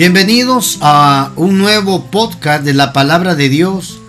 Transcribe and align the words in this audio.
Bienvenidos 0.00 0.78
a 0.80 1.30
un 1.36 1.58
nuevo 1.58 2.06
podcast 2.06 2.64
de 2.64 2.72
la 2.72 2.94
palabra 2.94 3.34
de 3.34 3.50
Dios. 3.50 4.00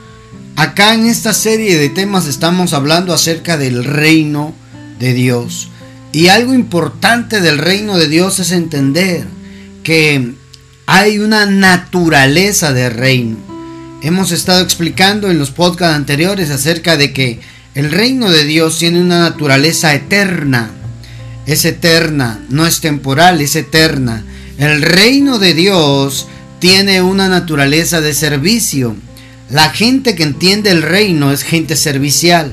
Acá 0.56 0.94
en 0.94 1.06
esta 1.06 1.34
serie 1.34 1.78
de 1.78 1.90
temas 1.90 2.28
estamos 2.28 2.72
hablando 2.72 3.14
acerca 3.14 3.58
del 3.58 3.84
reino 3.84 4.56
de 5.00 5.14
Dios. 5.14 5.68
Y 6.14 6.30
algo 6.30 6.54
importante 6.54 7.42
del 7.42 7.58
reino 7.58 7.98
de 7.98 8.08
Dios 8.08 8.40
es 8.40 8.54
entender 8.54 9.26
que 9.84 10.32
hay 10.86 11.20
una 11.20 11.46
naturaleza 11.46 12.72
de 12.72 12.90
reino. 12.90 13.36
Hemos 14.02 14.32
estado 14.32 14.62
explicando 14.62 15.30
en 15.30 15.40
los 15.40 15.52
podcasts 15.52 15.98
anteriores 15.98 16.52
acerca 16.52 16.96
de 16.96 17.12
que 17.12 17.42
el 17.76 17.92
reino 17.92 18.32
de 18.32 18.46
Dios 18.46 18.80
tiene 18.80 19.02
una 19.02 19.20
naturaleza 19.20 19.94
eterna. 19.94 20.72
Es 21.46 21.66
eterna, 21.66 22.40
no 22.48 22.66
es 22.66 22.80
temporal, 22.80 23.42
es 23.42 23.58
eterna. 23.58 24.24
El 24.62 24.84
reino 24.84 25.40
de 25.40 25.56
Dios 25.56 26.28
tiene 26.60 27.02
una 27.02 27.28
naturaleza 27.28 28.00
de 28.00 28.14
servicio. 28.14 28.96
La 29.50 29.72
gente 29.72 30.14
que 30.14 30.22
entiende 30.22 30.70
el 30.70 30.84
reino 30.84 31.32
es 31.32 31.42
gente 31.42 31.76
servicial. 31.76 32.52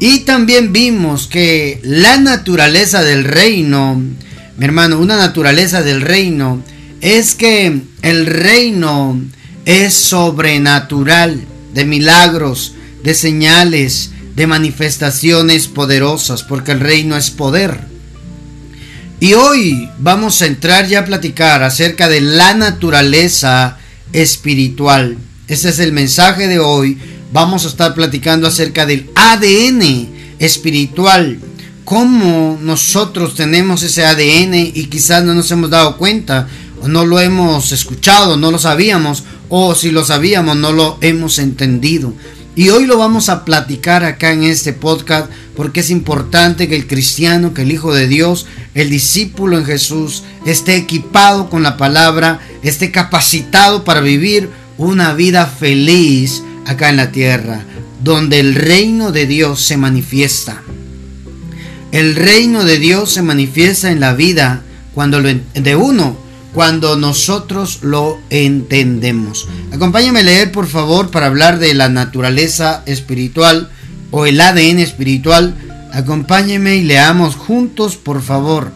Y 0.00 0.20
también 0.20 0.72
vimos 0.72 1.28
que 1.28 1.78
la 1.84 2.16
naturaleza 2.16 3.04
del 3.04 3.22
reino, 3.22 3.94
mi 3.94 4.64
hermano, 4.64 4.98
una 4.98 5.16
naturaleza 5.16 5.82
del 5.82 6.00
reino 6.00 6.64
es 7.00 7.36
que 7.36 7.80
el 8.02 8.26
reino 8.26 9.22
es 9.66 9.94
sobrenatural, 9.94 11.40
de 11.72 11.84
milagros, 11.84 12.74
de 13.04 13.14
señales, 13.14 14.10
de 14.34 14.48
manifestaciones 14.48 15.68
poderosas, 15.68 16.42
porque 16.42 16.72
el 16.72 16.80
reino 16.80 17.16
es 17.16 17.30
poder. 17.30 17.89
Y 19.20 19.34
hoy 19.34 19.90
vamos 19.98 20.40
a 20.40 20.46
entrar 20.46 20.86
ya 20.88 21.00
a 21.00 21.04
platicar 21.04 21.62
acerca 21.62 22.08
de 22.08 22.22
la 22.22 22.54
naturaleza 22.54 23.76
espiritual. 24.14 25.18
Ese 25.46 25.68
es 25.68 25.78
el 25.78 25.92
mensaje 25.92 26.48
de 26.48 26.58
hoy. 26.58 26.98
Vamos 27.30 27.66
a 27.66 27.68
estar 27.68 27.94
platicando 27.94 28.48
acerca 28.48 28.86
del 28.86 29.10
ADN 29.14 30.08
espiritual. 30.38 31.38
Cómo 31.84 32.58
nosotros 32.62 33.34
tenemos 33.34 33.82
ese 33.82 34.06
ADN 34.06 34.54
y 34.54 34.86
quizás 34.86 35.22
no 35.22 35.34
nos 35.34 35.50
hemos 35.50 35.68
dado 35.68 35.98
cuenta 35.98 36.48
no 36.88 37.04
lo 37.04 37.20
hemos 37.20 37.72
escuchado, 37.72 38.38
no 38.38 38.50
lo 38.50 38.58
sabíamos 38.58 39.24
o 39.48 39.74
si 39.74 39.90
lo 39.90 40.04
sabíamos 40.04 40.56
no 40.56 40.72
lo 40.72 40.98
hemos 41.02 41.38
entendido. 41.38 42.14
Y 42.56 42.70
hoy 42.70 42.86
lo 42.86 42.98
vamos 42.98 43.28
a 43.28 43.44
platicar 43.44 44.04
acá 44.04 44.32
en 44.32 44.44
este 44.44 44.72
podcast 44.72 45.30
porque 45.60 45.80
es 45.80 45.90
importante 45.90 46.68
que 46.68 46.74
el 46.74 46.86
cristiano, 46.86 47.52
que 47.52 47.60
el 47.60 47.70
Hijo 47.70 47.92
de 47.92 48.08
Dios, 48.08 48.46
el 48.72 48.88
discípulo 48.88 49.58
en 49.58 49.66
Jesús, 49.66 50.22
esté 50.46 50.74
equipado 50.74 51.50
con 51.50 51.62
la 51.62 51.76
palabra, 51.76 52.40
esté 52.62 52.90
capacitado 52.90 53.84
para 53.84 54.00
vivir 54.00 54.48
una 54.78 55.12
vida 55.12 55.44
feliz 55.44 56.42
acá 56.64 56.88
en 56.88 56.96
la 56.96 57.12
tierra, 57.12 57.62
donde 58.02 58.40
el 58.40 58.54
reino 58.54 59.12
de 59.12 59.26
Dios 59.26 59.60
se 59.60 59.76
manifiesta. 59.76 60.62
El 61.92 62.16
reino 62.16 62.64
de 62.64 62.78
Dios 62.78 63.12
se 63.12 63.20
manifiesta 63.20 63.90
en 63.90 64.00
la 64.00 64.14
vida 64.14 64.62
cuando 64.94 65.20
lo 65.20 65.28
de 65.28 65.76
uno 65.76 66.16
cuando 66.54 66.96
nosotros 66.96 67.80
lo 67.82 68.18
entendemos. 68.30 69.46
Acompáñame 69.72 70.20
a 70.20 70.22
leer 70.22 70.52
por 70.52 70.66
favor 70.66 71.10
para 71.10 71.26
hablar 71.26 71.58
de 71.58 71.74
la 71.74 71.90
naturaleza 71.90 72.82
espiritual 72.86 73.70
o 74.10 74.26
el 74.26 74.40
ADN 74.40 74.78
espiritual. 74.78 75.56
Acompáñeme 75.92 76.76
y 76.76 76.82
leamos 76.82 77.36
juntos 77.36 77.96
por 77.96 78.22
favor. 78.22 78.72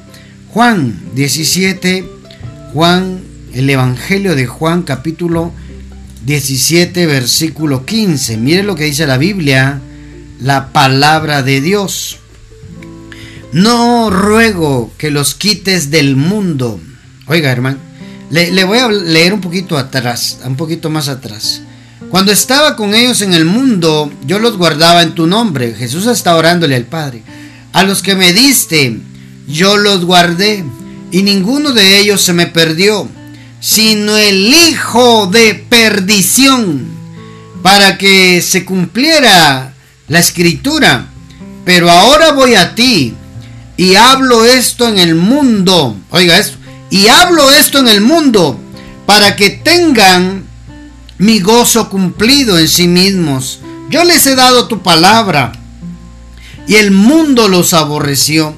Juan 0.51 1.01
17, 1.15 2.09
Juan, 2.73 3.21
el 3.53 3.69
Evangelio 3.71 4.35
de 4.35 4.47
Juan 4.47 4.83
capítulo 4.83 5.53
17 6.25 7.07
versículo 7.07 7.85
15. 7.85 8.37
Mire 8.37 8.63
lo 8.63 8.75
que 8.75 8.85
dice 8.85 9.07
la 9.07 9.19
Biblia, 9.19 9.81
la 10.41 10.73
palabra 10.73 11.43
de 11.43 11.61
Dios. 11.61 12.19
No 13.53 14.11
ruego 14.11 14.93
que 14.99 15.11
los 15.11 15.35
quites 15.35 15.91
del 15.91 16.17
mundo 16.17 16.81
Oiga, 17.27 17.51
hermano, 17.51 17.79
le, 18.31 18.65
voy 18.65 18.79
a 18.79 18.89
leer 18.89 19.33
un 19.33 19.41
poquito 19.41 19.79
atrás, 19.79 20.41
un 20.45 20.57
poquito 20.57 20.91
más 20.91 21.09
atrás. 21.09 21.63
Cuando 22.15 22.31
estaba 22.31 22.77
con 22.77 22.95
ellos 22.95 23.23
en 23.23 23.35
el 23.35 23.45
mundo, 23.45 24.09
yo 24.25 24.39
los 24.39 24.57
guardaba 24.57 25.03
en 25.03 25.17
tu 25.17 25.27
nombre. 25.27 25.75
Jesús 25.75 26.07
está 26.07 26.37
orándole 26.37 26.77
al 26.77 26.85
Padre. 26.85 27.25
A 27.73 27.83
los 27.83 28.03
que 28.03 28.15
me 28.15 28.33
diste, 28.33 29.01
yo 29.49 29.77
los 29.77 30.05
guardé, 30.05 30.63
y 31.11 31.25
ninguno 31.25 31.73
de 31.73 31.99
ellos 31.99 32.23
se 32.23 32.33
me 32.33 32.47
perdió, 32.47 33.09
sino 33.59 34.17
el 34.17 34.55
hijo 34.55 35.27
de 35.27 35.55
perdición, 35.69 36.87
para 37.65 37.99
que 37.99 38.41
se 38.43 38.65
cumpliera 38.65 39.75
la 40.07 40.21
escritura. 40.21 41.09
Pero 41.65 41.91
ahora 41.91 42.31
voy 42.31 42.55
a 42.55 42.77
ti 42.77 43.13
y 43.77 43.97
hablo 43.97 44.45
esto 44.45 44.87
en 44.87 44.99
el 44.99 45.17
mundo. 45.17 45.97
Oiga 46.11 46.39
esto 46.39 46.59
y 46.91 47.09
hablo 47.09 47.51
esto 47.51 47.81
en 47.81 47.89
el 47.89 48.03
mundo 48.03 48.61
para 49.05 49.35
que 49.35 49.51
tengan 49.51 50.54
mi 51.19 51.41
gozo 51.41 51.89
cumplido 51.89 52.59
en 52.59 52.69
sí 52.69 52.89
mismos. 52.89 53.61
Yo 53.91 54.05
les 54.05 54.27
he 54.27 54.35
dado 54.35 54.67
tu 54.67 54.83
palabra 54.83 55.53
y 56.67 56.77
el 56.77 56.91
mundo 56.91 57.49
los 57.49 57.75
aborreció 57.75 58.55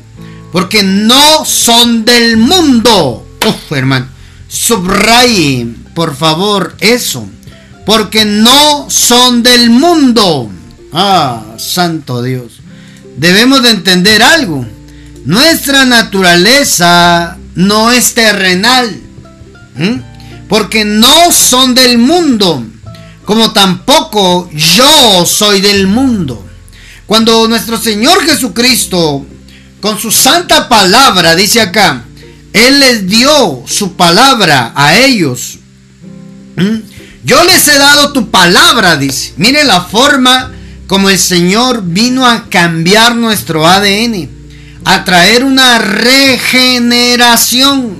porque 0.52 0.82
no 0.82 1.44
son 1.44 2.04
del 2.04 2.36
mundo. 2.36 3.26
Uf, 3.46 3.72
hermano, 3.72 4.06
subraye 4.48 5.66
por 5.94 6.14
favor 6.14 6.76
eso. 6.80 7.26
Porque 7.86 8.24
no 8.24 8.90
son 8.90 9.42
del 9.42 9.70
mundo. 9.70 10.50
Ah, 10.92 11.42
santo 11.56 12.22
Dios. 12.22 12.60
Debemos 13.16 13.62
de 13.62 13.70
entender 13.70 14.22
algo. 14.22 14.66
Nuestra 15.24 15.84
naturaleza 15.84 17.38
no 17.54 17.90
es 17.90 18.14
terrenal, 18.14 19.00
porque 20.48 20.84
no 20.84 21.32
son 21.32 21.74
del 21.74 21.98
mundo, 21.98 22.64
como 23.24 23.52
tampoco 23.52 24.48
yo 24.52 25.26
soy 25.26 25.60
del 25.60 25.86
mundo. 25.86 26.44
Cuando 27.06 27.46
nuestro 27.48 27.78
Señor 27.78 28.24
Jesucristo, 28.24 29.24
con 29.80 29.98
su 29.98 30.10
santa 30.10 30.68
palabra, 30.68 31.34
dice 31.34 31.60
acá, 31.60 32.04
Él 32.52 32.80
les 32.80 33.06
dio 33.06 33.62
su 33.66 33.94
palabra 33.94 34.72
a 34.74 34.96
ellos. 34.96 35.58
Yo 37.24 37.44
les 37.44 37.68
he 37.68 37.78
dado 37.78 38.12
tu 38.12 38.30
palabra, 38.30 38.96
dice. 38.96 39.34
Mire 39.36 39.64
la 39.64 39.82
forma 39.82 40.52
como 40.86 41.10
el 41.10 41.18
Señor 41.18 41.82
vino 41.84 42.26
a 42.26 42.48
cambiar 42.48 43.16
nuestro 43.16 43.66
ADN 43.66 44.30
a 44.84 45.04
traer 45.04 45.44
una 45.44 45.78
regeneración. 45.78 47.96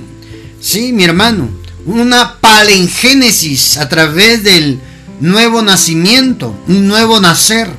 Sí, 0.61 0.93
mi 0.93 1.03
hermano, 1.03 1.49
una 1.87 2.35
palengénesis 2.41 3.79
a 3.79 3.89
través 3.89 4.43
del 4.43 4.81
nuevo 5.21 5.63
nacimiento, 5.63 6.55
un 6.69 6.89
nuevo 6.89 7.21
nacer. 7.21 7.71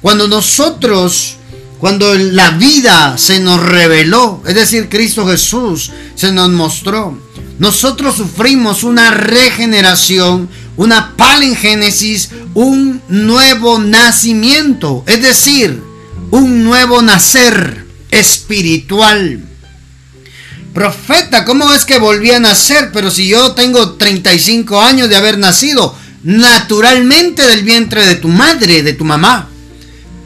Cuando 0.00 0.28
nosotros, 0.28 1.36
cuando 1.78 2.14
la 2.14 2.52
vida 2.52 3.18
se 3.18 3.40
nos 3.40 3.60
reveló, 3.60 4.42
es 4.46 4.54
decir, 4.54 4.88
Cristo 4.88 5.26
Jesús 5.26 5.90
se 6.14 6.32
nos 6.32 6.50
mostró, 6.50 7.18
nosotros 7.58 8.16
sufrimos 8.16 8.84
una 8.84 9.10
regeneración, 9.10 10.48
una 10.76 11.14
palengénesis, 11.16 12.30
un 12.54 13.02
nuevo 13.08 13.78
nacimiento, 13.78 15.04
es 15.06 15.22
decir, 15.22 15.82
un 16.30 16.64
nuevo 16.64 17.02
nacer 17.02 17.86
espiritual. 18.10 19.49
Profeta, 20.74 21.44
¿cómo 21.44 21.72
es 21.72 21.84
que 21.84 21.98
volví 21.98 22.30
a 22.30 22.38
nacer? 22.38 22.90
Pero 22.92 23.10
si 23.10 23.26
yo 23.26 23.52
tengo 23.52 23.94
35 23.94 24.80
años 24.80 25.08
de 25.08 25.16
haber 25.16 25.38
nacido 25.38 25.94
naturalmente 26.22 27.46
del 27.46 27.64
vientre 27.64 28.06
de 28.06 28.14
tu 28.16 28.28
madre, 28.28 28.82
de 28.82 28.92
tu 28.92 29.04
mamá. 29.04 29.48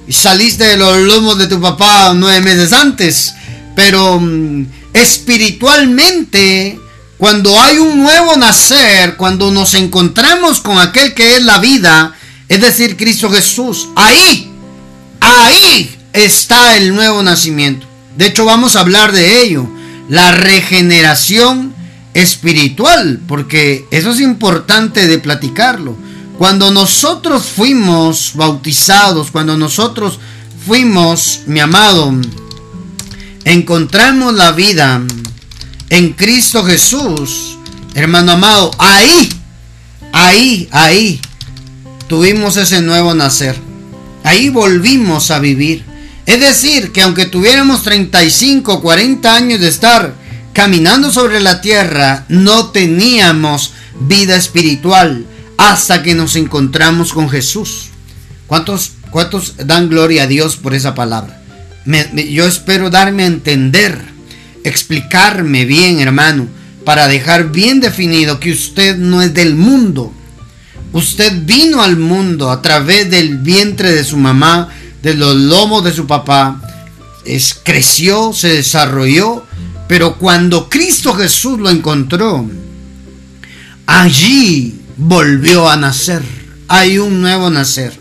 Y 0.07 0.13
saliste 0.13 0.65
de 0.65 0.77
los 0.77 0.99
lomos 0.99 1.39
de 1.39 1.47
tu 1.47 1.61
papá 1.61 2.13
nueve 2.15 2.41
meses 2.43 2.73
antes. 2.73 3.33
Pero 3.75 4.21
mm, 4.21 4.67
espiritualmente, 4.93 6.79
cuando 7.17 7.59
hay 7.59 7.79
un 7.79 8.03
nuevo 8.03 8.37
nacer, 8.37 9.17
cuando 9.17 9.51
nos 9.51 9.73
encontramos 9.75 10.61
con 10.61 10.79
aquel 10.79 11.15
que 11.15 11.37
es 11.37 11.43
la 11.43 11.59
vida, 11.59 12.15
es 12.49 12.61
decir, 12.61 12.99
Cristo 12.99 13.31
Jesús, 13.31 13.89
ahí, 13.97 14.53
ahí 15.21 15.97
está 16.13 16.77
el 16.77 16.95
nuevo 16.95 17.23
nacimiento. 17.23 17.87
De 18.17 18.27
hecho, 18.27 18.45
vamos 18.45 18.77
a 18.77 18.81
hablar 18.81 19.13
de 19.13 19.43
ello. 19.43 19.74
La 20.09 20.33
regeneración 20.33 21.75
espiritual, 22.15 23.21
porque 23.27 23.87
eso 23.91 24.11
es 24.11 24.21
importante 24.21 25.07
de 25.07 25.19
platicarlo. 25.19 25.97
Cuando 26.39 26.71
nosotros 26.71 27.47
fuimos 27.47 28.33
bautizados, 28.35 29.31
cuando 29.31 29.57
nosotros 29.57 30.19
fuimos, 30.67 31.41
mi 31.47 31.61
amado, 31.61 32.13
encontramos 33.45 34.35
la 34.35 34.53
vida 34.53 35.03
en 35.91 36.13
Cristo 36.13 36.65
Jesús, 36.65 37.59
hermano 37.95 38.33
amado, 38.33 38.71
ahí, 38.79 39.29
ahí, 40.13 40.69
ahí 40.73 41.21
tuvimos 42.09 42.57
ese 42.57 42.81
nuevo 42.83 43.15
nacer. 43.15 43.57
Ahí 44.25 44.49
volvimos 44.49 45.31
a 45.31 45.39
vivir. 45.39 45.85
Es 46.27 46.41
decir, 46.41 46.93
que 46.93 47.03
aunque 47.03 47.27
tuviéramos 47.27 47.83
35, 47.83 48.81
40 48.81 49.35
años 49.35 49.61
de 49.61 49.69
estar 49.69 50.15
caminando 50.53 51.13
sobre 51.13 51.41
la 51.41 51.61
tierra, 51.61 52.25
no 52.29 52.71
teníamos 52.71 53.73
vida 54.01 54.37
espiritual 54.37 55.27
hasta 55.59 56.03
que 56.03 56.15
nos 56.15 56.37
encontramos 56.37 57.13
con 57.13 57.29
Jesús. 57.29 57.91
¿Cuántos, 58.47 58.93
cuántos 59.11 59.55
dan 59.67 59.89
gloria 59.89 60.25
a 60.25 60.27
Dios 60.27 60.57
por 60.57 60.75
esa 60.75 60.95
palabra? 60.95 61.41
yo 62.31 62.47
espero 62.47 62.89
darme 62.89 63.25
a 63.25 63.27
entender, 63.27 64.01
explicarme 64.65 65.67
bien, 65.67 66.01
hermano, 66.01 66.49
para 66.85 67.09
dejar 67.09 67.51
bien 67.51 67.81
definido 67.81 68.41
que 68.41 68.53
usted 68.53 68.97
no 68.97 69.21
es 69.21 69.35
del 69.35 69.55
mundo. 69.55 70.13
Usted 70.93 71.45
vino 71.45 71.83
al 71.83 71.97
mundo 71.97 72.51
a 72.51 72.63
través 72.63 73.11
del 73.11 73.39
vientre 73.39 73.91
de 73.93 74.05
su 74.05 74.17
mamá, 74.17 74.71
de 75.05 75.15
los 75.15 75.37
lomos 75.37 75.85
de 75.85 75.93
su 75.93 76.07
papá, 76.07 76.61
es, 77.27 77.61
creció, 77.63 78.33
se 78.33 78.49
desarrolló, 78.49 79.45
pero 79.87 80.17
cuando 80.17 80.71
Cristo 80.71 81.13
Jesús 81.13 81.59
lo 81.61 81.69
encontró, 81.69 82.49
allí 83.87 84.81
volvió 84.97 85.69
a 85.69 85.77
nacer. 85.77 86.23
Hay 86.69 86.97
un 86.97 87.21
nuevo 87.21 87.51
nacer, 87.51 87.93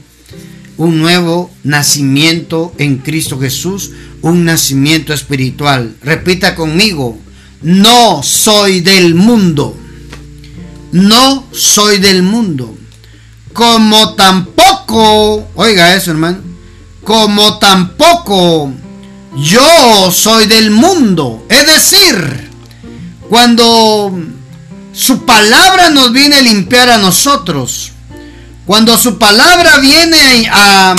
un 0.78 1.00
nuevo 1.00 1.52
nacimiento 1.64 2.74
en 2.78 3.00
Cristo 3.00 3.38
Jesús, 3.38 3.92
un 4.22 4.46
nacimiento 4.46 5.14
espiritual. 5.14 5.96
Repita 6.02 6.56
conmigo, 6.56 7.20
no 7.62 8.24
soy 8.24 8.80
del 8.80 9.14
mundo. 9.14 9.78
No 10.94 11.46
soy 11.52 11.98
del 11.98 12.24
mundo. 12.24 12.78
Como 13.52 14.14
tampoco, 14.14 15.50
oiga 15.56 15.96
eso 15.96 16.12
hermano, 16.12 16.53
como 17.04 17.58
tampoco 17.60 18.72
yo 19.36 20.12
soy 20.12 20.48
del 20.48 20.72
mundo. 20.72 21.46
Es 21.50 21.66
decir, 21.66 22.50
cuando 23.30 24.12
su 24.94 25.26
palabra 25.26 25.90
nos 25.90 26.12
viene 26.14 26.38
a 26.38 26.42
limpiar 26.42 26.90
a 26.90 26.98
nosotros, 26.98 27.92
cuando 28.66 28.98
su 28.98 29.18
palabra 29.18 29.78
viene 29.80 30.48
a, 30.52 30.96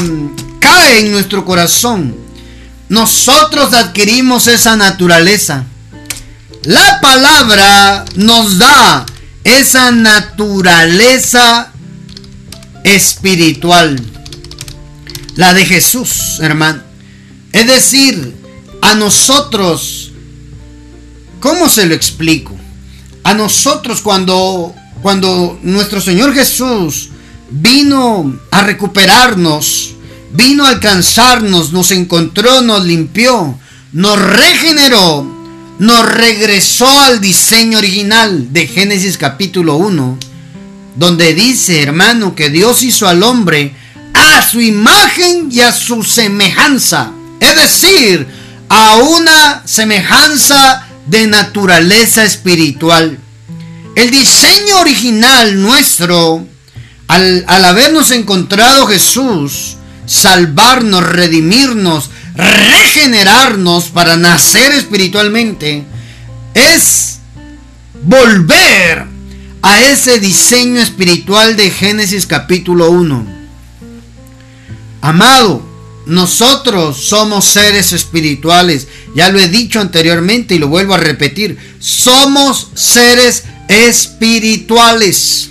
cae 0.58 1.00
en 1.00 1.12
nuestro 1.12 1.44
corazón, 1.44 2.16
nosotros 2.88 3.72
adquirimos 3.72 4.46
esa 4.46 4.76
naturaleza. 4.76 5.64
La 6.64 7.00
palabra 7.00 8.04
nos 8.16 8.58
da 8.58 9.06
esa 9.44 9.90
naturaleza 9.90 11.70
espiritual. 12.82 14.13
La 15.36 15.52
de 15.52 15.64
Jesús, 15.64 16.38
hermano. 16.40 16.82
Es 17.52 17.66
decir, 17.66 18.34
a 18.80 18.94
nosotros, 18.94 20.12
¿cómo 21.40 21.68
se 21.68 21.86
lo 21.86 21.94
explico? 21.94 22.54
A 23.24 23.34
nosotros 23.34 24.00
cuando, 24.00 24.74
cuando 25.02 25.58
nuestro 25.62 26.00
Señor 26.00 26.34
Jesús 26.34 27.10
vino 27.50 28.38
a 28.52 28.62
recuperarnos, 28.62 29.94
vino 30.32 30.64
a 30.64 30.68
alcanzarnos, 30.68 31.72
nos 31.72 31.90
encontró, 31.90 32.60
nos 32.60 32.84
limpió, 32.84 33.58
nos 33.92 34.20
regeneró, 34.20 35.26
nos 35.80 36.12
regresó 36.12 36.88
al 37.00 37.20
diseño 37.20 37.78
original 37.78 38.52
de 38.52 38.68
Génesis 38.68 39.18
capítulo 39.18 39.76
1, 39.76 40.18
donde 40.96 41.34
dice, 41.34 41.82
hermano, 41.82 42.36
que 42.36 42.50
Dios 42.50 42.82
hizo 42.84 43.08
al 43.08 43.24
hombre 43.24 43.74
a 44.34 44.42
su 44.42 44.60
imagen 44.60 45.48
y 45.50 45.60
a 45.60 45.72
su 45.72 46.02
semejanza. 46.02 47.12
Es 47.40 47.54
decir, 47.56 48.26
a 48.68 48.96
una 48.96 49.62
semejanza 49.64 50.86
de 51.06 51.26
naturaleza 51.26 52.24
espiritual. 52.24 53.18
El 53.94 54.10
diseño 54.10 54.80
original 54.80 55.60
nuestro, 55.60 56.44
al, 57.06 57.44
al 57.46 57.64
habernos 57.64 58.10
encontrado 58.10 58.86
Jesús, 58.86 59.76
salvarnos, 60.06 61.06
redimirnos, 61.06 62.10
regenerarnos 62.34 63.84
para 63.84 64.16
nacer 64.16 64.72
espiritualmente, 64.72 65.84
es 66.54 67.18
volver 68.02 69.06
a 69.62 69.80
ese 69.80 70.18
diseño 70.18 70.80
espiritual 70.80 71.56
de 71.56 71.70
Génesis 71.70 72.26
capítulo 72.26 72.90
1. 72.90 73.43
Amado, 75.04 75.62
nosotros 76.06 76.96
somos 76.96 77.44
seres 77.44 77.92
espirituales. 77.92 78.88
Ya 79.14 79.28
lo 79.28 79.38
he 79.38 79.48
dicho 79.48 79.78
anteriormente 79.78 80.54
y 80.54 80.58
lo 80.58 80.68
vuelvo 80.68 80.94
a 80.94 80.98
repetir. 80.98 81.58
Somos 81.78 82.68
seres 82.72 83.44
espirituales. 83.68 85.50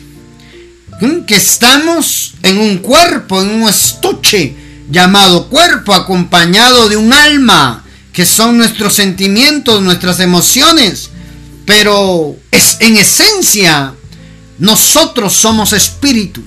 ¿Mm? 1.00 1.26
Que 1.26 1.36
estamos 1.36 2.34
en 2.42 2.58
un 2.58 2.80
cuerpo, 2.80 3.44
en 3.44 3.62
un 3.62 3.70
estuche 3.70 4.56
llamado 4.90 5.50
cuerpo, 5.50 5.94
acompañado 5.94 6.90
de 6.90 6.98
un 6.98 7.14
alma, 7.14 7.86
que 8.12 8.26
son 8.26 8.58
nuestros 8.58 8.96
sentimientos, 8.96 9.84
nuestras 9.84 10.20
emociones. 10.20 11.12
Pero 11.68 12.36
es 12.50 12.78
en 12.80 12.98
esencia, 12.98 13.94
nosotros 14.58 15.32
somos 15.32 15.74
espíritu. 15.74 16.42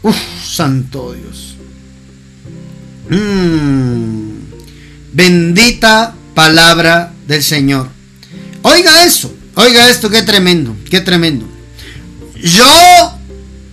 Uf, 0.00 0.16
santo 0.42 1.12
Dios. 1.12 1.47
Mm. 3.10 4.28
bendita 5.12 6.14
palabra 6.34 7.12
del 7.26 7.42
Señor. 7.42 7.88
Oiga 8.62 9.04
eso, 9.04 9.34
oiga 9.54 9.88
esto, 9.88 10.10
qué 10.10 10.22
tremendo, 10.22 10.76
qué 10.90 11.00
tremendo. 11.00 11.46
Yo, 12.36 13.12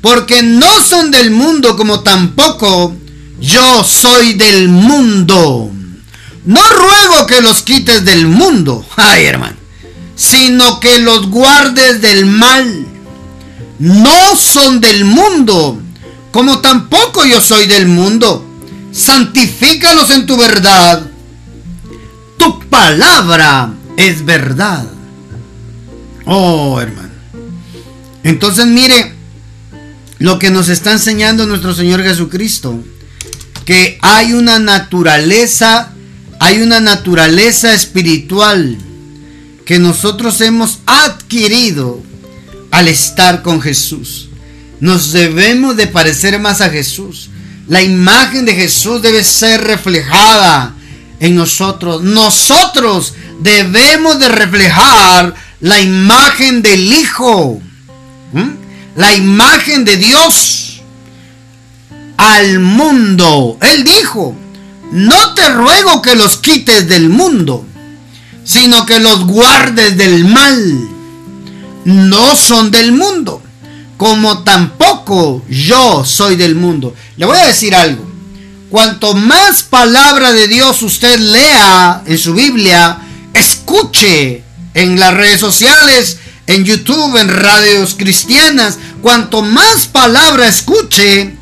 porque 0.02 0.42
no 0.42 0.82
son 0.82 1.12
del 1.12 1.32
mundo 1.32 1.76
como 1.76 2.00
tampoco 2.00 2.96
yo 3.40 3.84
soy 3.84 4.34
del 4.34 4.70
mundo. 4.70 5.72
No 6.46 6.62
ruego 6.70 7.26
que 7.28 7.42
los 7.42 7.62
quites 7.62 8.06
del 8.06 8.28
mundo, 8.28 8.86
ay 8.96 9.26
hermano, 9.26 9.58
sino 10.16 10.80
que 10.80 11.00
los 11.00 11.30
guardes 11.30 12.02
del 12.02 12.26
mal. 12.26 12.88
No 13.78 14.36
son 14.38 14.80
del 14.80 15.04
mundo, 15.04 15.82
como 16.32 16.60
tampoco 16.60 17.26
yo 17.26 17.42
soy 17.42 17.68
del 17.68 17.88
mundo 17.88 18.55
santifícalos 18.96 20.10
en 20.12 20.26
tu 20.26 20.38
verdad. 20.38 21.06
Tu 22.38 22.60
palabra 22.70 23.74
es 23.98 24.24
verdad. 24.24 24.86
Oh, 26.26 26.80
hermano. 26.80 27.10
Entonces 28.24 28.66
mire 28.66 29.14
lo 30.20 30.40
que 30.40 30.50
nos 30.50 30.70
está 30.70 30.94
enseñando 30.94 31.46
nuestro 31.46 31.76
Señor 31.76 32.02
Jesucristo. 32.04 32.82
Que 33.66 33.98
hay 34.02 34.34
una 34.34 34.60
naturaleza, 34.60 35.92
hay 36.40 36.62
una 36.62 36.80
naturaleza 36.80 37.74
espiritual 37.74 38.78
que 39.66 39.80
nosotros 39.80 40.40
hemos 40.42 40.80
adquirido 40.86 42.02
al 42.72 42.88
estar 42.88 43.42
con 43.42 43.62
Jesús. 43.62 44.30
Nos 44.80 45.12
debemos 45.12 45.76
de 45.76 45.88
parecer 45.88 46.40
más 46.40 46.62
a 46.62 46.70
Jesús. 46.70 47.30
La 47.68 47.82
imagen 47.82 48.46
de 48.46 48.54
Jesús 48.54 49.02
debe 49.02 49.24
ser 49.24 49.62
reflejada 49.64 50.74
en 51.20 51.36
nosotros. 51.36 52.04
Nosotros 52.04 53.14
debemos 53.40 54.20
de 54.20 54.30
reflejar 54.30 55.34
la 55.62 55.82
imagen 55.82 56.62
del 56.62 56.94
Hijo. 56.94 57.60
La 58.96 59.14
imagen 59.16 59.84
de 59.84 59.98
Dios 59.98 60.82
al 62.18 62.60
mundo. 62.60 63.58
Él 63.62 63.84
dijo, 63.84 64.36
no 64.92 65.34
te 65.34 65.50
ruego 65.50 66.02
que 66.02 66.16
los 66.16 66.38
quites 66.38 66.88
del 66.88 67.10
mundo, 67.10 67.66
sino 68.44 68.86
que 68.86 69.00
los 69.00 69.26
guardes 69.26 69.98
del 69.98 70.26
mal. 70.26 70.90
No 71.86 72.36
son 72.36 72.72
del 72.72 72.92
mundo, 72.92 73.42
como 73.98 74.44
tampoco 74.44 74.85
yo 75.50 76.04
soy 76.06 76.36
del 76.36 76.56
mundo. 76.56 76.94
Le 77.18 77.26
voy 77.26 77.38
a 77.38 77.48
decir 77.48 77.76
algo. 77.76 78.06
Cuanto 78.70 79.14
más 79.14 79.64
palabra 79.64 80.32
de 80.34 80.48
Dios 80.48 80.82
usted 80.82 81.20
lea 81.20 82.04
en 82.06 82.18
su 82.18 82.34
Biblia, 82.34 82.98
escuche 83.34 84.44
en 84.74 85.00
las 85.00 85.14
redes 85.14 85.40
sociales, 85.40 86.18
en 86.48 86.66
YouTube, 86.66 87.18
en 87.18 87.30
radios 87.30 87.96
cristianas, 87.96 88.78
cuanto 89.02 89.42
más 89.42 89.88
palabra 89.88 90.48
escuche, 90.48 91.36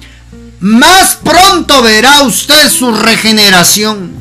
más 0.60 1.18
pronto 1.24 1.82
verá 1.82 2.24
usted 2.24 2.70
su 2.72 2.92
regeneración. 2.94 4.12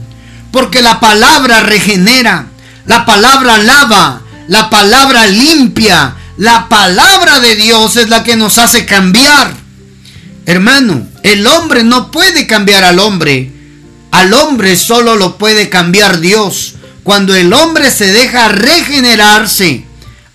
Porque 0.50 0.82
la 0.82 1.00
palabra 1.00 1.60
regenera, 1.60 2.46
la 2.86 3.04
palabra 3.04 3.58
lava, 3.58 4.22
la 4.48 4.70
palabra 4.70 5.26
limpia, 5.26 6.14
La 6.42 6.68
palabra 6.68 7.38
de 7.38 7.54
Dios 7.54 7.94
es 7.94 8.08
la 8.08 8.24
que 8.24 8.34
nos 8.34 8.58
hace 8.58 8.84
cambiar. 8.84 9.54
Hermano, 10.44 11.06
el 11.22 11.46
hombre 11.46 11.84
no 11.84 12.10
puede 12.10 12.48
cambiar 12.48 12.82
al 12.82 12.98
hombre. 12.98 13.52
Al 14.10 14.32
hombre 14.32 14.74
solo 14.74 15.14
lo 15.14 15.38
puede 15.38 15.68
cambiar 15.68 16.18
Dios. 16.18 16.74
Cuando 17.04 17.32
el 17.36 17.52
hombre 17.52 17.92
se 17.92 18.12
deja 18.12 18.48
regenerarse 18.48 19.84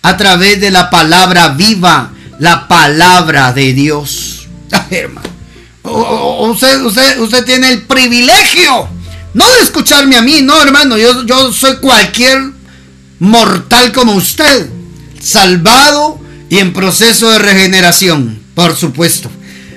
a 0.00 0.16
través 0.16 0.62
de 0.62 0.70
la 0.70 0.88
palabra 0.88 1.48
viva, 1.48 2.10
la 2.38 2.68
palabra 2.68 3.52
de 3.52 3.74
Dios. 3.74 4.48
hermano, 4.90 5.28
usted, 6.38 6.80
usted, 6.86 7.18
usted 7.20 7.44
tiene 7.44 7.68
el 7.68 7.82
privilegio, 7.82 8.88
no 9.34 9.46
de 9.46 9.60
escucharme 9.60 10.16
a 10.16 10.22
mí, 10.22 10.40
no 10.40 10.58
hermano, 10.62 10.96
yo, 10.96 11.26
yo 11.26 11.52
soy 11.52 11.76
cualquier 11.76 12.44
mortal 13.18 13.92
como 13.92 14.14
usted, 14.14 14.77
salvado 15.20 16.20
y 16.50 16.58
en 16.58 16.72
proceso 16.72 17.30
de 17.30 17.38
regeneración, 17.38 18.40
por 18.54 18.74
supuesto, 18.76 19.30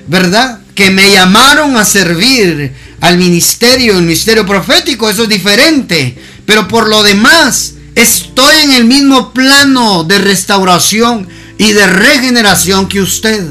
¿verdad? 0.08 0.60
Que 0.74 0.90
me 0.90 1.10
llamaron 1.10 1.76
a 1.76 1.84
servir 1.84 2.72
al 3.00 3.18
ministerio, 3.18 3.98
el 3.98 4.04
ministerio 4.04 4.46
profético, 4.46 5.10
eso 5.10 5.24
es 5.24 5.28
diferente, 5.28 6.16
pero 6.46 6.68
por 6.68 6.88
lo 6.88 7.02
demás, 7.02 7.74
estoy 7.94 8.54
en 8.62 8.72
el 8.72 8.84
mismo 8.84 9.32
plano 9.32 10.04
de 10.04 10.18
restauración 10.18 11.28
y 11.58 11.72
de 11.72 11.86
regeneración 11.86 12.88
que 12.88 13.00
usted. 13.00 13.44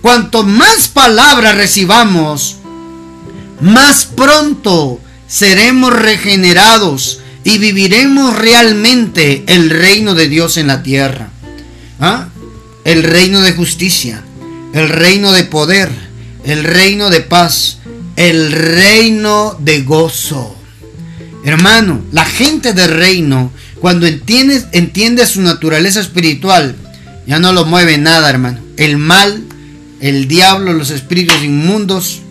Cuanto 0.00 0.44
más 0.44 0.88
palabras 0.88 1.56
recibamos, 1.56 2.56
más 3.60 4.06
pronto 4.06 5.00
seremos 5.26 5.92
regenerados 5.92 7.20
y 7.44 7.58
viviremos 7.58 8.36
realmente 8.36 9.44
el 9.46 9.70
reino 9.70 10.14
de 10.14 10.28
Dios 10.28 10.56
en 10.56 10.66
la 10.66 10.82
tierra. 10.82 11.30
¿Ah? 12.00 12.28
El 12.84 13.02
reino 13.02 13.40
de 13.40 13.52
justicia, 13.52 14.22
el 14.72 14.88
reino 14.88 15.32
de 15.32 15.44
poder, 15.44 15.90
el 16.44 16.64
reino 16.64 17.10
de 17.10 17.20
paz, 17.20 17.78
el 18.16 18.52
reino 18.52 19.56
de 19.60 19.82
gozo. 19.82 20.56
Hermano, 21.44 22.02
la 22.12 22.24
gente 22.24 22.72
del 22.72 22.90
reino, 22.90 23.52
cuando 23.80 24.06
entiende, 24.06 24.64
entiende 24.72 25.26
su 25.26 25.40
naturaleza 25.40 26.00
espiritual, 26.00 26.74
ya 27.26 27.38
no 27.38 27.52
lo 27.52 27.64
mueve 27.64 27.98
nada, 27.98 28.28
hermano. 28.30 28.58
El 28.76 28.96
mal, 28.96 29.44
el 30.00 30.28
diablo, 30.28 30.72
los 30.72 30.90
espíritus 30.90 31.42
inmundos, 31.42 32.22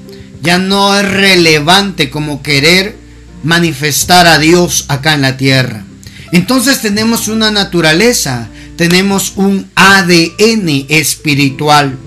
ya 0.42 0.58
no 0.58 0.98
es 0.98 1.10
relevante 1.10 2.10
como 2.10 2.42
querer 2.42 2.96
manifestar 3.44 4.28
a 4.28 4.40
Dios 4.40 4.86
acá 4.88 5.14
en 5.14 5.22
la 5.22 5.38
tierra. 5.38 5.84
Entonces 6.32 6.82
tenemos 6.82 7.28
una 7.28 7.52
naturaleza, 7.52 8.50
tenemos 8.76 9.34
un 9.36 9.70
ADN 9.76 10.86
espiritual. 10.90 11.98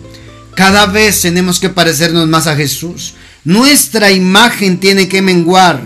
Cada 0.55 0.87
vez 0.87 1.23
tenemos 1.23 1.59
que 1.59 1.71
parecernos 1.71 2.29
más 2.29 2.47
a 2.47 2.57
Jesús. 2.57 3.15
Nuestra 3.45 4.11
imagen 4.11 4.79
tiene 4.79 5.09
que 5.09 5.23
menguar 5.23 5.81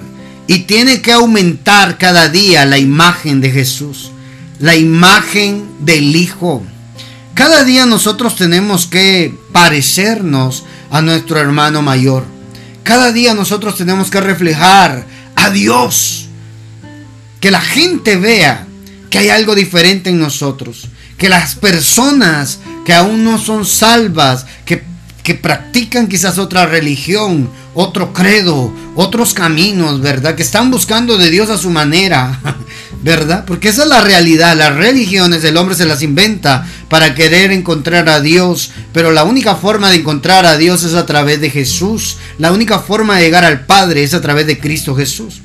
y 0.46 0.60
tiene 0.60 1.00
que 1.00 1.12
aumentar 1.12 1.96
cada 1.98 2.28
día 2.28 2.64
la 2.64 2.78
imagen 2.78 3.40
de 3.40 3.50
Jesús, 3.50 4.10
la 4.58 4.74
imagen 4.74 5.64
del 5.80 6.16
Hijo. 6.16 6.62
Cada 7.34 7.64
día 7.64 7.86
nosotros 7.86 8.36
tenemos 8.36 8.86
que 8.86 9.34
parecernos 9.52 10.64
a 10.90 11.02
nuestro 11.02 11.38
hermano 11.38 11.82
mayor. 11.82 12.24
Cada 12.82 13.12
día 13.12 13.34
nosotros 13.34 13.76
tenemos 13.76 14.10
que 14.10 14.20
reflejar 14.20 15.06
a 15.44 15.50
Dios. 15.50 16.26
Que 17.40 17.50
la 17.50 17.60
gente 17.60 18.16
vea 18.16 18.66
que 19.10 19.18
hay 19.18 19.28
algo 19.28 19.54
diferente 19.54 20.10
en 20.10 20.18
nosotros. 20.18 20.88
Que 21.18 21.28
las 21.28 21.54
personas 21.54 22.58
que 22.84 22.92
aún 22.92 23.24
no 23.24 23.38
son 23.38 23.64
salvas, 23.64 24.46
que, 24.64 24.82
que 25.22 25.34
practican 25.34 26.08
quizás 26.08 26.38
otra 26.38 26.66
religión, 26.66 27.48
otro 27.74 28.12
credo, 28.12 28.72
otros 28.94 29.34
caminos, 29.34 30.00
¿verdad? 30.00 30.34
Que 30.34 30.42
están 30.42 30.70
buscando 30.70 31.16
de 31.16 31.30
Dios 31.30 31.50
a 31.50 31.58
su 31.58 31.70
manera, 31.70 32.40
¿verdad? 33.04 33.44
Porque 33.44 33.68
esa 33.68 33.82
es 33.82 33.88
la 33.88 34.00
realidad. 34.00 34.56
Las 34.56 34.74
religiones 34.74 35.44
el 35.44 35.58
hombre 35.58 35.74
se 35.74 35.84
las 35.84 36.02
inventa 36.02 36.66
para 36.88 37.14
querer 37.14 37.52
encontrar 37.52 38.08
a 38.08 38.20
Dios, 38.20 38.70
pero 38.94 39.12
la 39.12 39.24
única 39.24 39.56
forma 39.56 39.90
de 39.90 39.96
encontrar 39.96 40.46
a 40.46 40.56
Dios 40.56 40.84
es 40.84 40.94
a 40.94 41.04
través 41.04 41.38
de 41.42 41.50
Jesús. 41.50 42.16
La 42.38 42.50
única 42.50 42.78
forma 42.78 43.16
de 43.16 43.24
llegar 43.24 43.44
al 43.44 43.66
Padre 43.66 44.02
es 44.04 44.14
a 44.14 44.22
través 44.22 44.46
de 44.46 44.58
Cristo 44.58 44.96
Jesús. 44.96 45.42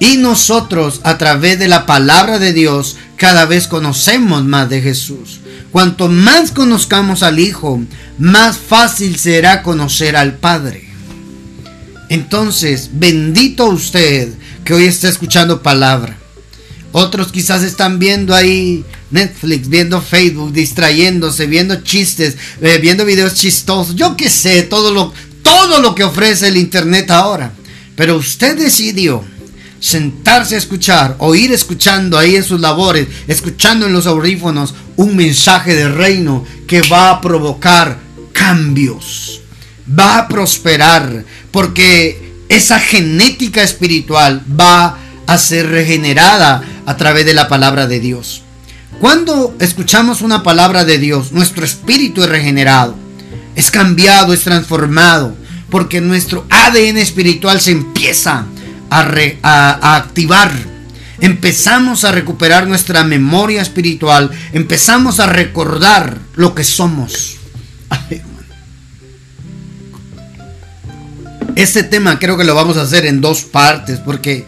Y 0.00 0.18
nosotros, 0.18 1.00
a 1.04 1.16
través 1.16 1.58
de 1.58 1.68
la 1.68 1.86
palabra 1.86 2.38
de 2.38 2.52
Dios, 2.52 2.98
cada 3.16 3.46
vez 3.46 3.66
conocemos 3.66 4.44
más 4.44 4.68
de 4.68 4.82
Jesús. 4.82 5.40
Cuanto 5.70 6.08
más 6.08 6.50
conozcamos 6.50 7.22
al 7.22 7.38
Hijo, 7.38 7.80
más 8.18 8.58
fácil 8.58 9.18
será 9.18 9.62
conocer 9.62 10.16
al 10.16 10.34
Padre. 10.34 10.90
Entonces, 12.10 12.90
bendito 12.92 13.64
usted 13.68 14.28
que 14.64 14.74
hoy 14.74 14.84
está 14.84 15.08
escuchando 15.08 15.62
palabra. 15.62 16.16
Otros 16.92 17.32
quizás 17.32 17.62
están 17.62 17.98
viendo 17.98 18.34
ahí 18.34 18.84
Netflix, 19.10 19.68
viendo 19.68 20.02
Facebook, 20.02 20.52
distrayéndose, 20.52 21.46
viendo 21.46 21.82
chistes, 21.82 22.36
eh, 22.60 22.78
viendo 22.80 23.04
videos 23.04 23.34
chistosos. 23.34 23.96
Yo 23.96 24.16
qué 24.16 24.28
sé, 24.28 24.62
todo 24.62 24.92
lo, 24.92 25.12
todo 25.42 25.80
lo 25.80 25.94
que 25.94 26.04
ofrece 26.04 26.48
el 26.48 26.56
Internet 26.58 27.10
ahora. 27.10 27.52
Pero 27.96 28.16
usted 28.16 28.56
decidió 28.58 29.24
sentarse 29.80 30.54
a 30.54 30.58
escuchar 30.58 31.16
o 31.18 31.34
ir 31.34 31.50
escuchando 31.52 32.18
ahí 32.18 32.36
en 32.36 32.44
sus 32.44 32.60
labores, 32.60 33.08
escuchando 33.26 33.86
en 33.86 33.92
los 33.92 34.06
audífonos 34.06 34.74
un 34.96 35.16
mensaje 35.16 35.74
de 35.74 35.88
reino 35.88 36.44
que 36.66 36.82
va 36.82 37.10
a 37.10 37.20
provocar 37.20 37.98
cambios, 38.32 39.40
va 39.98 40.18
a 40.18 40.28
prosperar, 40.28 41.24
porque 41.50 42.21
esa 42.56 42.78
genética 42.78 43.62
espiritual 43.62 44.42
va 44.48 44.98
a 45.26 45.38
ser 45.38 45.68
regenerada 45.70 46.62
a 46.86 46.96
través 46.96 47.24
de 47.24 47.34
la 47.34 47.48
palabra 47.48 47.86
de 47.86 48.00
Dios. 48.00 48.42
Cuando 49.00 49.54
escuchamos 49.58 50.20
una 50.20 50.42
palabra 50.42 50.84
de 50.84 50.98
Dios, 50.98 51.32
nuestro 51.32 51.64
espíritu 51.64 52.22
es 52.22 52.28
regenerado, 52.28 52.94
es 53.56 53.70
cambiado, 53.70 54.32
es 54.32 54.42
transformado, 54.42 55.34
porque 55.70 56.00
nuestro 56.00 56.46
ADN 56.50 56.98
espiritual 56.98 57.60
se 57.60 57.72
empieza 57.72 58.44
a, 58.90 59.96
activar. 59.96 60.52
Empezamos 61.20 62.04
a 62.04 62.12
recuperar 62.12 62.66
nuestra 62.66 63.04
memoria 63.04 63.62
espiritual, 63.62 64.30
empezamos 64.52 65.20
a 65.20 65.26
recordar 65.26 66.18
lo 66.36 66.54
que 66.54 66.64
somos. 66.64 67.38
Este 71.56 71.82
tema 71.82 72.18
creo 72.18 72.36
que 72.36 72.44
lo 72.44 72.54
vamos 72.54 72.76
a 72.76 72.82
hacer 72.82 73.06
en 73.06 73.20
dos 73.20 73.42
partes 73.42 73.98
porque 73.98 74.44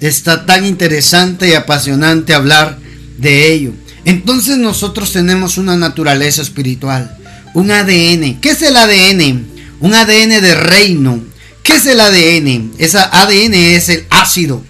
está 0.00 0.46
tan 0.46 0.64
interesante 0.64 1.48
y 1.48 1.54
apasionante 1.54 2.34
hablar 2.34 2.78
de 3.18 3.52
ello. 3.52 3.72
Entonces 4.04 4.58
nosotros 4.58 5.12
tenemos 5.12 5.58
una 5.58 5.76
naturaleza 5.76 6.42
espiritual, 6.42 7.16
un 7.54 7.70
ADN. 7.70 8.40
¿Qué 8.40 8.50
es 8.50 8.62
el 8.62 8.76
ADN? 8.76 9.46
Un 9.80 9.94
ADN 9.94 10.40
de 10.40 10.54
reino, 10.54 11.20
¿Qué 11.68 11.76
es 11.76 11.84
el 11.84 12.00
ADN? 12.00 12.72
Esa 12.78 13.10
ADN 13.12 13.52
es 13.52 13.90
el 13.90 14.06
ácido 14.08 14.64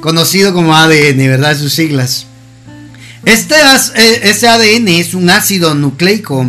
conocido 0.00 0.52
como 0.52 0.74
ADN, 0.74 1.18
¿verdad? 1.18 1.56
Sus 1.58 1.74
siglas. 1.74 2.26
Este, 3.24 3.54
eh, 3.54 4.20
este 4.24 4.48
ADN 4.48 4.88
es 4.88 5.14
un 5.14 5.30
ácido 5.30 5.74
nucleico 5.74 6.44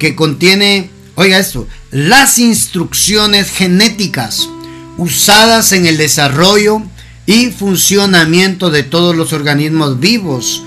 que 0.00 0.16
contiene, 0.16 0.90
oiga 1.14 1.38
esto, 1.38 1.68
las 1.90 2.38
instrucciones 2.38 3.50
genéticas 3.50 4.48
usadas 4.96 5.72
en 5.72 5.86
el 5.86 5.96
desarrollo 5.96 6.82
y 7.26 7.50
funcionamiento 7.50 8.70
de 8.70 8.82
todos 8.82 9.14
los 9.14 9.32
organismos 9.32 10.00
vivos. 10.00 10.64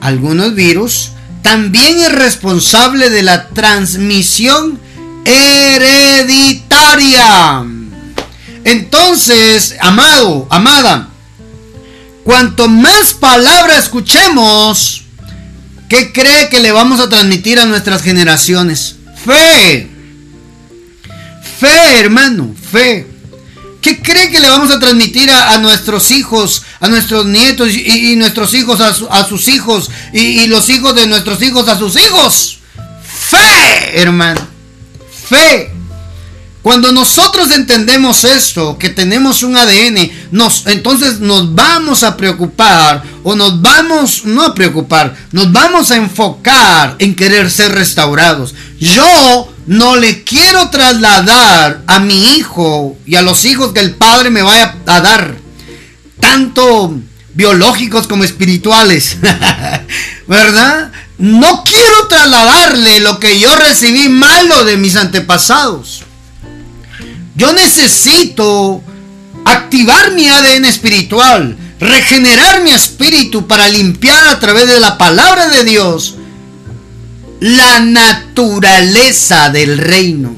Algunos 0.00 0.54
virus 0.54 1.10
también 1.42 1.98
es 1.98 2.12
responsable 2.12 3.10
de 3.10 3.22
la 3.22 3.48
transmisión 3.48 4.80
hereditaria. 5.26 7.66
Entonces, 8.64 9.76
amado, 9.80 10.46
amada, 10.50 11.08
cuanto 12.24 12.68
más 12.68 13.12
palabra 13.12 13.78
escuchemos, 13.78 15.04
¿qué 15.88 16.12
cree 16.12 16.48
que 16.48 16.60
le 16.60 16.72
vamos 16.72 17.00
a 17.00 17.08
transmitir 17.08 17.60
a 17.60 17.66
nuestras 17.66 18.02
generaciones? 18.02 18.96
Fe. 19.24 19.90
Fe, 21.58 21.98
hermano, 22.00 22.54
fe. 22.70 23.06
¿Qué 23.84 24.00
cree 24.00 24.30
que 24.30 24.40
le 24.40 24.48
vamos 24.48 24.70
a 24.70 24.80
transmitir 24.80 25.30
a, 25.30 25.58
nuestros 25.58 26.10
hijos, 26.10 26.62
a 26.80 26.88
nuestros 26.88 27.26
nietos 27.26 27.68
y, 27.70 28.16
nuestros 28.16 28.54
hijos 28.54 28.80
a, 28.80 29.28
sus 29.28 29.46
hijos 29.48 29.90
y, 30.10 30.46
los 30.46 30.70
hijos 30.70 30.94
de 30.94 31.06
nuestros 31.06 31.42
hijos 31.42 31.68
a 31.68 31.78
sus 31.78 31.94
hijos? 31.96 32.60
Fe, 33.02 34.00
hermano. 34.00 34.40
Fe. 35.28 35.70
Cuando 36.64 36.92
nosotros 36.92 37.50
entendemos 37.50 38.24
esto, 38.24 38.78
que 38.78 38.88
tenemos 38.88 39.42
un 39.42 39.54
ADN, 39.54 40.10
entonces 40.64 41.20
nos 41.20 41.54
vamos 41.54 42.02
a 42.02 42.16
preocupar 42.16 43.02
o 43.22 43.36
nos 43.36 43.60
vamos, 43.60 44.24
no 44.24 44.42
a 44.42 44.54
preocupar, 44.54 45.14
nos 45.30 45.52
vamos 45.52 45.90
a 45.90 45.96
enfocar 45.96 46.96
en 47.00 47.14
querer 47.14 47.50
ser 47.50 47.72
restaurados. 47.72 48.54
Yo 48.80 49.52
no 49.66 49.96
le 49.96 50.24
quiero 50.24 50.70
trasladar 50.70 51.82
a 51.86 51.98
mi 52.00 52.28
hijo 52.38 52.96
y 53.04 53.16
a 53.16 53.20
los 53.20 53.44
hijos 53.44 53.74
que 53.74 53.80
el 53.80 53.96
Padre 53.96 54.30
me 54.30 54.40
vaya 54.40 54.74
a 54.86 55.02
dar, 55.02 55.36
tanto 56.18 56.94
biológicos 57.34 58.06
como 58.06 58.24
espirituales, 58.24 59.18
¿verdad? 60.26 60.92
No 61.18 61.62
quiero 61.62 62.08
trasladarle 62.08 63.00
lo 63.00 63.20
que 63.20 63.38
yo 63.38 63.54
recibí 63.54 64.08
malo 64.08 64.64
de 64.64 64.78
mis 64.78 64.96
antepasados. 64.96 66.04
Yo 67.36 67.52
necesito 67.52 68.82
activar 69.44 70.12
mi 70.12 70.28
ADN 70.28 70.64
espiritual, 70.64 71.56
regenerar 71.80 72.62
mi 72.62 72.70
espíritu 72.70 73.46
para 73.46 73.68
limpiar 73.68 74.28
a 74.28 74.40
través 74.40 74.68
de 74.68 74.80
la 74.80 74.96
palabra 74.98 75.48
de 75.48 75.64
Dios 75.64 76.16
la 77.40 77.80
naturaleza 77.80 79.50
del 79.50 79.78
reino, 79.78 80.34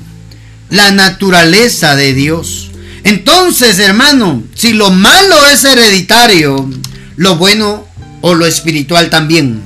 la 0.70 0.90
naturaleza 0.90 1.94
de 1.94 2.14
Dios. 2.14 2.70
Entonces, 3.04 3.78
hermano, 3.78 4.42
si 4.54 4.72
lo 4.72 4.90
malo 4.90 5.36
es 5.46 5.62
hereditario, 5.64 6.68
lo 7.16 7.36
bueno 7.36 7.86
o 8.22 8.34
lo 8.34 8.46
espiritual 8.46 9.10
también. 9.10 9.60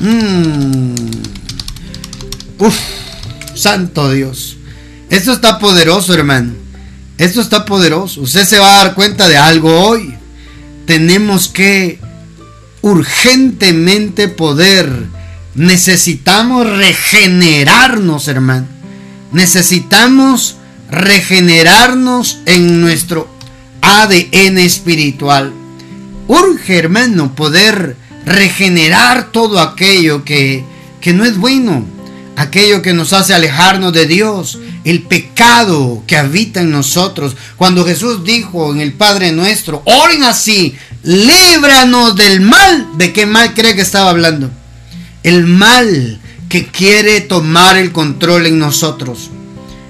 Mm. 0.00 0.94
Uf, 2.58 2.76
santo 3.54 4.10
Dios. 4.12 4.58
Esto 5.14 5.32
está 5.32 5.58
poderoso, 5.58 6.14
hermano. 6.14 6.52
Esto 7.18 7.40
está 7.40 7.64
poderoso. 7.64 8.20
Usted 8.20 8.44
se 8.44 8.58
va 8.58 8.74
a 8.74 8.84
dar 8.84 8.94
cuenta 8.94 9.28
de 9.28 9.36
algo 9.36 9.80
hoy. 9.80 10.14
Tenemos 10.86 11.48
que 11.48 11.98
urgentemente 12.82 14.28
poder 14.28 15.14
Necesitamos 15.54 16.66
regenerarnos, 16.66 18.26
hermano. 18.26 18.66
Necesitamos 19.32 20.56
regenerarnos 20.90 22.40
en 22.46 22.80
nuestro 22.80 23.28
ADN 23.80 24.58
espiritual. 24.58 25.52
Urge, 26.26 26.76
hermano, 26.76 27.34
poder 27.36 27.96
regenerar 28.26 29.30
todo 29.30 29.60
aquello 29.60 30.24
que, 30.24 30.64
que 31.00 31.12
no 31.12 31.24
es 31.24 31.36
bueno, 31.36 31.84
aquello 32.36 32.82
que 32.82 32.92
nos 32.92 33.12
hace 33.12 33.34
alejarnos 33.34 33.92
de 33.92 34.06
Dios, 34.06 34.58
el 34.84 35.02
pecado 35.02 36.02
que 36.06 36.16
habita 36.16 36.60
en 36.60 36.70
nosotros. 36.70 37.36
Cuando 37.56 37.84
Jesús 37.84 38.24
dijo 38.24 38.72
en 38.72 38.80
el 38.80 38.92
Padre 38.92 39.32
nuestro, 39.32 39.82
oren 39.84 40.24
así, 40.24 40.76
líbranos 41.02 42.16
del 42.16 42.40
mal, 42.40 42.88
¿de 42.96 43.12
qué 43.12 43.26
mal 43.26 43.54
cree 43.54 43.74
que 43.74 43.82
estaba 43.82 44.10
hablando? 44.10 44.50
el 45.24 45.46
mal 45.46 46.20
que 46.48 46.68
quiere 46.68 47.22
tomar 47.22 47.76
el 47.76 47.90
control 47.90 48.46
en 48.46 48.60
nosotros. 48.60 49.30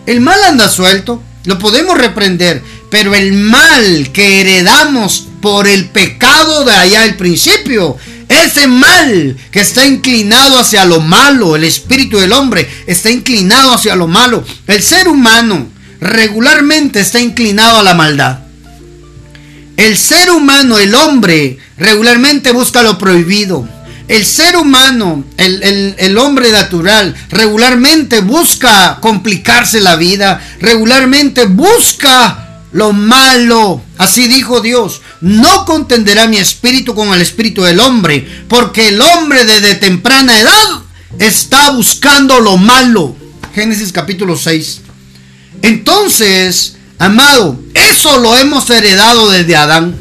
El 0.07 0.21
mal 0.23 0.43
anda 0.45 0.69
suelto, 0.69 1.21
lo 1.45 1.59
podemos 1.59 1.99
reprender, 1.99 2.63
pero 2.89 3.15
el 3.15 3.33
mal 3.33 4.11
que 4.13 4.41
heredamos 4.41 5.27
por 5.43 5.67
el 5.67 5.91
pecado 5.91 6.65
de 6.65 6.73
allá 6.73 7.03
al 7.03 7.17
principio, 7.17 7.97
ese 8.28 8.66
mal 8.66 9.37
que 9.51 9.61
está 9.61 9.87
inclinado 9.87 10.59
hacia 10.59 10.85
lo 10.85 11.01
malo, 11.01 11.57
el 11.57 11.64
espíritu 11.64 12.18
del 12.18 12.33
hombre 12.33 12.68
está 12.87 13.11
inclinado 13.11 13.72
hacia 13.72 13.96
lo 13.96 14.07
malo. 14.07 14.44
El 14.66 14.83
ser 14.83 15.09
humano 15.09 15.68
regularmente 16.01 17.01
está 17.01 17.20
inclinado 17.20 17.79
a 17.79 17.83
la 17.83 17.94
maldad. 17.94 18.40
El 19.77 19.96
ser 19.96 20.31
humano, 20.31 20.79
el 20.79 20.94
hombre, 20.94 21.59
regularmente 21.77 22.53
busca 22.53 22.83
lo 22.83 22.96
prohibido. 22.99 23.68
El 24.07 24.25
ser 24.27 24.57
humano, 24.57 25.25
el, 25.38 26.18
hombre 26.18 26.53
natural, 26.53 27.14
regularmente 27.31 28.20
busca 28.20 28.99
complicarse 29.01 29.81
la 29.81 29.96
vida, 29.96 30.40
regularmente 30.61 31.46
busca 31.46 32.61
lo 32.72 32.92
malo. 32.92 33.83
Así 33.96 34.29
dijo 34.29 34.61
Dios, 34.61 35.01
no 35.20 35.64
contenderá 35.64 36.27
mi 36.27 36.37
espíritu 36.37 36.94
con 36.94 37.12
el 37.12 37.20
espíritu 37.20 37.62
del 37.62 37.81
hombre, 37.81 38.27
porque 38.48 38.88
el 38.88 39.00
hombre 39.00 39.44
desde 39.44 39.74
temprana 39.74 40.38
edad 40.38 40.83
está 41.18 41.70
buscando 41.70 42.40
lo 42.40 42.57
malo. 42.57 43.16
Génesis 43.55 43.92
capítulo 43.92 44.37
6. 44.37 44.81
Entonces, 45.62 46.77
amado, 46.98 47.59
eso 47.74 48.18
lo 48.18 48.37
hemos 48.37 48.68
heredado 48.70 49.31
desde 49.31 49.57
Adán. 49.57 49.96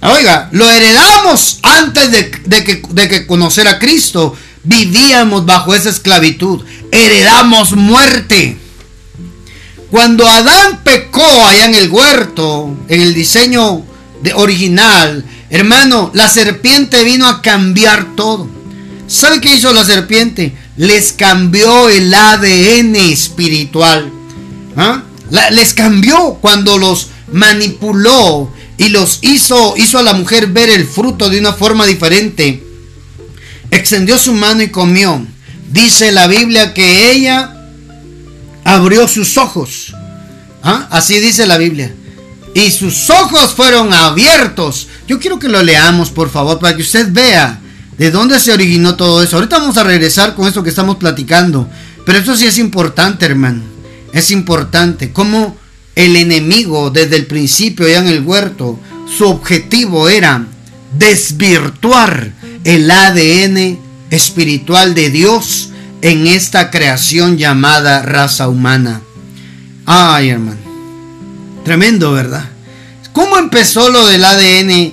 Oiga, 0.00 0.48
lo 0.52 0.70
heredamos 0.70 1.58
antes 1.62 2.10
de, 2.10 2.30
que, 2.64 2.82
de 2.90 3.08
que 3.08 3.26
conocer 3.26 3.66
a 3.68 3.78
Cristo. 3.78 4.36
Vivíamos 4.62 5.44
bajo 5.46 5.74
esa 5.74 5.90
esclavitud. 5.90 6.62
Heredamos 6.90 7.72
muerte. 7.72 8.58
Cuando 9.90 10.26
Adán 10.26 10.80
pecó 10.82 11.24
allá 11.46 11.66
en 11.66 11.74
el 11.74 11.88
huerto, 11.90 12.76
en 12.88 13.00
el 13.00 13.14
diseño 13.14 13.84
de 14.24 14.32
original, 14.32 15.22
hermano, 15.50 16.10
la 16.14 16.30
serpiente 16.30 17.04
vino 17.04 17.28
a 17.28 17.42
cambiar 17.42 18.16
todo. 18.16 18.48
¿Sabe 19.06 19.38
qué 19.38 19.54
hizo 19.54 19.70
la 19.74 19.84
serpiente? 19.84 20.56
Les 20.78 21.12
cambió 21.12 21.90
el 21.90 22.12
ADN 22.12 22.96
espiritual. 22.96 24.10
¿Ah? 24.76 25.02
les 25.50 25.74
cambió 25.74 26.38
cuando 26.40 26.78
los 26.78 27.08
manipuló 27.32 28.50
y 28.78 28.88
los 28.88 29.18
hizo, 29.22 29.74
hizo 29.76 29.98
a 29.98 30.02
la 30.02 30.14
mujer 30.14 30.46
ver 30.46 30.70
el 30.70 30.86
fruto 30.86 31.28
de 31.28 31.38
una 31.38 31.52
forma 31.52 31.84
diferente. 31.84 32.62
Extendió 33.70 34.16
su 34.18 34.32
mano 34.32 34.62
y 34.62 34.68
comió. 34.68 35.26
Dice 35.70 36.12
la 36.12 36.28
Biblia 36.28 36.72
que 36.72 37.10
ella 37.12 37.54
abrió 38.64 39.06
sus 39.06 39.36
ojos. 39.36 39.92
¿Ah? 40.62 40.88
Así 40.90 41.18
dice 41.20 41.46
la 41.46 41.58
Biblia. 41.58 41.94
Y 42.54 42.70
sus 42.70 43.10
ojos 43.10 43.52
fueron 43.52 43.92
abiertos. 43.92 44.86
Yo 45.08 45.18
quiero 45.18 45.38
que 45.38 45.48
lo 45.48 45.62
leamos, 45.62 46.10
por 46.10 46.30
favor, 46.30 46.60
para 46.60 46.76
que 46.76 46.82
usted 46.82 47.12
vea 47.12 47.60
de 47.98 48.10
dónde 48.10 48.38
se 48.38 48.52
originó 48.52 48.94
todo 48.94 49.22
eso. 49.22 49.36
Ahorita 49.36 49.58
vamos 49.58 49.76
a 49.76 49.84
regresar 49.84 50.34
con 50.34 50.46
esto 50.46 50.62
que 50.62 50.70
estamos 50.70 50.96
platicando. 50.96 51.68
Pero 52.06 52.18
esto 52.18 52.36
sí 52.36 52.46
es 52.46 52.58
importante, 52.58 53.26
hermano. 53.26 53.62
Es 54.12 54.30
importante. 54.30 55.12
Cómo 55.12 55.56
el 55.96 56.16
enemigo 56.16 56.90
desde 56.90 57.16
el 57.16 57.26
principio 57.26 57.88
ya 57.88 57.98
en 57.98 58.08
el 58.08 58.22
huerto, 58.22 58.78
su 59.06 59.28
objetivo 59.28 60.08
era 60.08 60.46
desvirtuar 60.96 62.32
el 62.64 62.90
ADN 62.90 63.78
espiritual 64.10 64.94
de 64.94 65.10
Dios 65.10 65.70
en 66.02 66.26
esta 66.26 66.70
creación 66.70 67.36
llamada 67.36 68.02
raza 68.02 68.48
humana. 68.48 69.00
Ay, 69.86 70.30
hermano. 70.30 70.63
Tremendo, 71.64 72.12
¿verdad? 72.12 72.44
¿Cómo 73.12 73.38
empezó 73.38 73.88
lo 73.88 74.06
del 74.06 74.24
ADN 74.24 74.92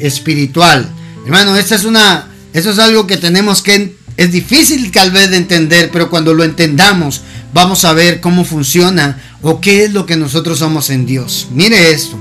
espiritual? 0.00 0.88
Hermano, 1.24 1.56
esta 1.56 1.76
es 1.76 1.84
una, 1.84 2.28
eso 2.52 2.70
es 2.70 2.78
algo 2.78 3.06
que 3.06 3.16
tenemos 3.16 3.62
que, 3.62 3.94
es 4.16 4.32
difícil 4.32 4.90
tal 4.90 5.10
vez 5.10 5.30
de 5.30 5.36
entender, 5.36 5.90
pero 5.92 6.10
cuando 6.10 6.34
lo 6.34 6.44
entendamos, 6.44 7.22
vamos 7.54 7.84
a 7.84 7.92
ver 7.92 8.20
cómo 8.20 8.44
funciona 8.44 9.22
o 9.42 9.60
qué 9.60 9.84
es 9.84 9.92
lo 9.92 10.06
que 10.06 10.16
nosotros 10.16 10.58
somos 10.58 10.90
en 10.90 11.06
Dios. 11.06 11.48
Mire 11.52 11.92
esto. 11.92 12.18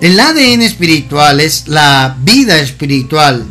El 0.00 0.18
ADN 0.20 0.62
espiritual 0.62 1.40
es 1.40 1.68
la 1.68 2.16
vida 2.22 2.58
espiritual 2.60 3.44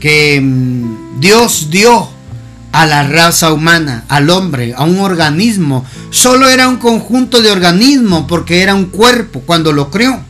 que 0.00 0.40
mm, 0.40 1.20
Dios 1.20 1.68
dio 1.70 2.11
a 2.72 2.86
la 2.86 3.02
raza 3.04 3.52
humana, 3.52 4.04
al 4.08 4.30
hombre, 4.30 4.74
a 4.76 4.84
un 4.84 4.98
organismo. 4.98 5.84
Solo 6.10 6.48
era 6.48 6.68
un 6.68 6.78
conjunto 6.78 7.40
de 7.40 7.50
organismos 7.50 8.24
porque 8.28 8.62
era 8.62 8.74
un 8.74 8.86
cuerpo 8.86 9.42
cuando 9.46 9.72
lo 9.72 9.90
creó. 9.90 10.20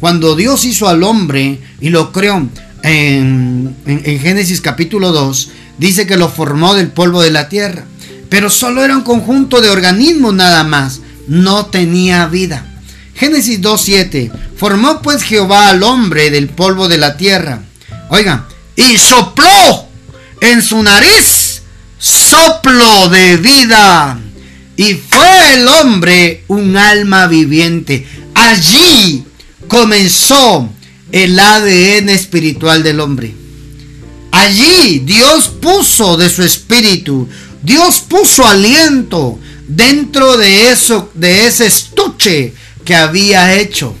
Cuando 0.00 0.34
Dios 0.34 0.64
hizo 0.64 0.88
al 0.88 1.02
hombre 1.02 1.60
y 1.80 1.90
lo 1.90 2.10
creó 2.10 2.48
en, 2.82 3.76
en 3.86 4.20
Génesis 4.20 4.60
capítulo 4.60 5.12
2, 5.12 5.50
dice 5.78 6.06
que 6.06 6.16
lo 6.16 6.30
formó 6.30 6.74
del 6.74 6.88
polvo 6.88 7.22
de 7.22 7.30
la 7.30 7.48
tierra. 7.48 7.84
Pero 8.30 8.48
solo 8.48 8.82
era 8.82 8.96
un 8.96 9.02
conjunto 9.02 9.60
de 9.60 9.70
organismos 9.70 10.34
nada 10.34 10.64
más 10.64 11.00
no 11.30 11.66
tenía 11.66 12.26
vida. 12.26 12.66
Génesis 13.14 13.60
2.7. 13.60 14.32
Formó 14.56 15.00
pues 15.00 15.22
Jehová 15.22 15.68
al 15.68 15.82
hombre 15.84 16.30
del 16.30 16.48
polvo 16.48 16.88
de 16.88 16.98
la 16.98 17.16
tierra. 17.16 17.60
Oiga, 18.08 18.48
y 18.74 18.96
sopló 18.98 19.86
en 20.40 20.60
su 20.60 20.82
nariz 20.82 21.39
soplo 22.30 23.08
de 23.08 23.36
vida. 23.38 24.18
y 24.76 24.94
fue 24.94 25.54
el 25.54 25.68
hombre 25.68 26.44
un 26.48 26.76
alma 26.76 27.26
viviente. 27.26 28.06
Allí 28.34 29.24
comenzó 29.68 30.70
el 31.12 31.38
ADN 31.38 32.08
espiritual 32.08 32.82
del 32.82 33.00
hombre. 33.00 33.34
Allí 34.32 35.00
Dios 35.00 35.48
puso 35.48 36.16
de 36.16 36.30
su 36.30 36.42
espíritu, 36.42 37.28
Dios 37.62 38.00
puso 38.08 38.46
aliento 38.46 39.38
dentro 39.68 40.38
de 40.38 40.70
eso, 40.70 41.10
de 41.14 41.46
ese 41.46 41.66
estuche 41.66 42.54
que 42.84 42.94
había 42.94 43.54
hecho 43.56 43.94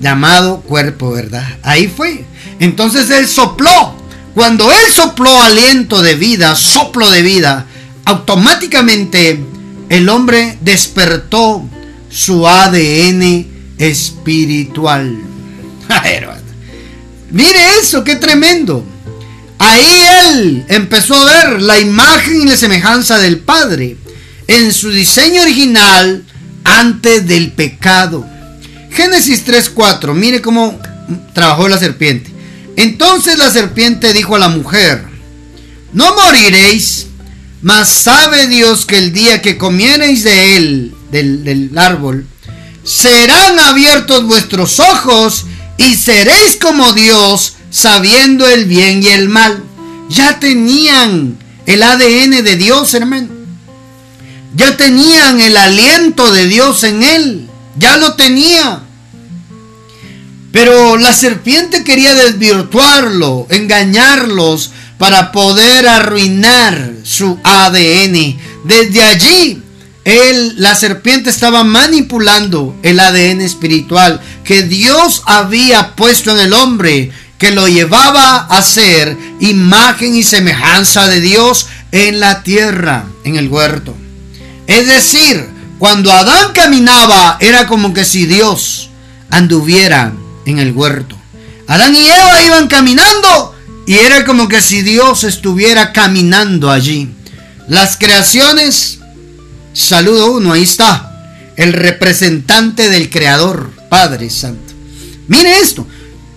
llamado 0.00 0.60
cuerpo, 0.60 1.10
¿verdad? 1.12 1.58
Ahí 1.62 1.92
fue. 1.94 2.24
Entonces 2.60 3.10
él 3.10 3.28
sopló. 3.28 4.01
Cuando 4.34 4.70
él 4.72 4.92
sopló 4.92 5.42
aliento 5.42 6.02
de 6.02 6.14
vida, 6.14 6.56
soplo 6.56 7.10
de 7.10 7.22
vida, 7.22 7.66
automáticamente 8.04 9.38
el 9.88 10.08
hombre 10.08 10.58
despertó 10.62 11.68
su 12.10 12.46
ADN 12.48 13.46
espiritual. 13.78 15.18
Mire 17.30 17.78
eso, 17.80 18.04
qué 18.04 18.16
tremendo. 18.16 18.84
Ahí 19.58 20.02
él 20.28 20.64
empezó 20.68 21.14
a 21.14 21.24
ver 21.24 21.62
la 21.62 21.78
imagen 21.78 22.42
y 22.42 22.46
la 22.46 22.56
semejanza 22.56 23.18
del 23.18 23.38
Padre 23.38 23.96
en 24.48 24.72
su 24.72 24.90
diseño 24.90 25.42
original 25.42 26.24
antes 26.64 27.26
del 27.26 27.52
pecado. 27.52 28.26
Génesis 28.90 29.44
3:4, 29.46 30.14
mire 30.14 30.42
cómo 30.42 30.78
trabajó 31.32 31.68
la 31.68 31.78
serpiente. 31.78 32.31
Entonces 32.76 33.38
la 33.38 33.50
serpiente 33.50 34.12
dijo 34.12 34.36
a 34.36 34.38
la 34.38 34.48
mujer, 34.48 35.04
no 35.92 36.14
moriréis, 36.14 37.06
mas 37.60 37.88
sabe 37.88 38.46
Dios 38.48 38.86
que 38.86 38.98
el 38.98 39.12
día 39.12 39.42
que 39.42 39.58
comiereis 39.58 40.24
de 40.24 40.56
él, 40.56 40.94
del, 41.10 41.44
del 41.44 41.76
árbol, 41.76 42.26
serán 42.84 43.58
abiertos 43.58 44.24
vuestros 44.24 44.80
ojos 44.80 45.44
y 45.76 45.94
seréis 45.94 46.58
como 46.60 46.92
Dios, 46.92 47.54
sabiendo 47.70 48.48
el 48.48 48.64
bien 48.66 49.02
y 49.02 49.08
el 49.08 49.28
mal. 49.28 49.62
Ya 50.08 50.40
tenían 50.40 51.38
el 51.66 51.82
ADN 51.82 52.42
de 52.42 52.56
Dios, 52.56 52.92
hermano. 52.94 53.28
Ya 54.54 54.76
tenían 54.76 55.40
el 55.40 55.56
aliento 55.56 56.30
de 56.32 56.46
Dios 56.46 56.84
en 56.84 57.02
él. 57.02 57.48
Ya 57.76 57.96
lo 57.96 58.14
tenía. 58.14 58.82
Pero 60.52 60.98
la 60.98 61.14
serpiente 61.14 61.82
quería 61.82 62.14
desvirtuarlo, 62.14 63.46
engañarlos 63.48 64.70
para 64.98 65.32
poder 65.32 65.88
arruinar 65.88 66.92
su 67.02 67.38
ADN. 67.42 68.38
Desde 68.64 69.02
allí, 69.02 69.62
él, 70.04 70.54
la 70.58 70.74
serpiente 70.74 71.30
estaba 71.30 71.64
manipulando 71.64 72.76
el 72.82 73.00
ADN 73.00 73.40
espiritual 73.40 74.20
que 74.44 74.62
Dios 74.62 75.22
había 75.24 75.96
puesto 75.96 76.32
en 76.32 76.40
el 76.40 76.52
hombre, 76.52 77.10
que 77.38 77.50
lo 77.50 77.66
llevaba 77.66 78.36
a 78.36 78.62
ser 78.62 79.16
imagen 79.40 80.14
y 80.14 80.22
semejanza 80.22 81.08
de 81.08 81.20
Dios 81.20 81.66
en 81.92 82.20
la 82.20 82.42
tierra, 82.42 83.06
en 83.24 83.36
el 83.36 83.48
huerto. 83.48 83.96
Es 84.66 84.86
decir, 84.86 85.48
cuando 85.78 86.12
Adán 86.12 86.52
caminaba, 86.52 87.38
era 87.40 87.66
como 87.66 87.94
que 87.94 88.04
si 88.04 88.26
Dios 88.26 88.90
anduviera 89.30 90.12
en 90.46 90.58
el 90.58 90.72
huerto. 90.72 91.16
Adán 91.66 91.94
y 91.94 92.04
Eva 92.04 92.42
iban 92.44 92.68
caminando 92.68 93.54
y 93.86 93.94
era 93.94 94.24
como 94.24 94.48
que 94.48 94.60
si 94.60 94.82
Dios 94.82 95.24
estuviera 95.24 95.92
caminando 95.92 96.70
allí. 96.70 97.08
Las 97.68 97.96
creaciones, 97.96 98.98
saludo 99.72 100.32
uno, 100.32 100.52
ahí 100.52 100.62
está, 100.62 101.52
el 101.56 101.72
representante 101.72 102.88
del 102.88 103.10
Creador, 103.10 103.70
Padre 103.88 104.30
Santo. 104.30 104.72
Mire 105.28 105.60
esto, 105.60 105.86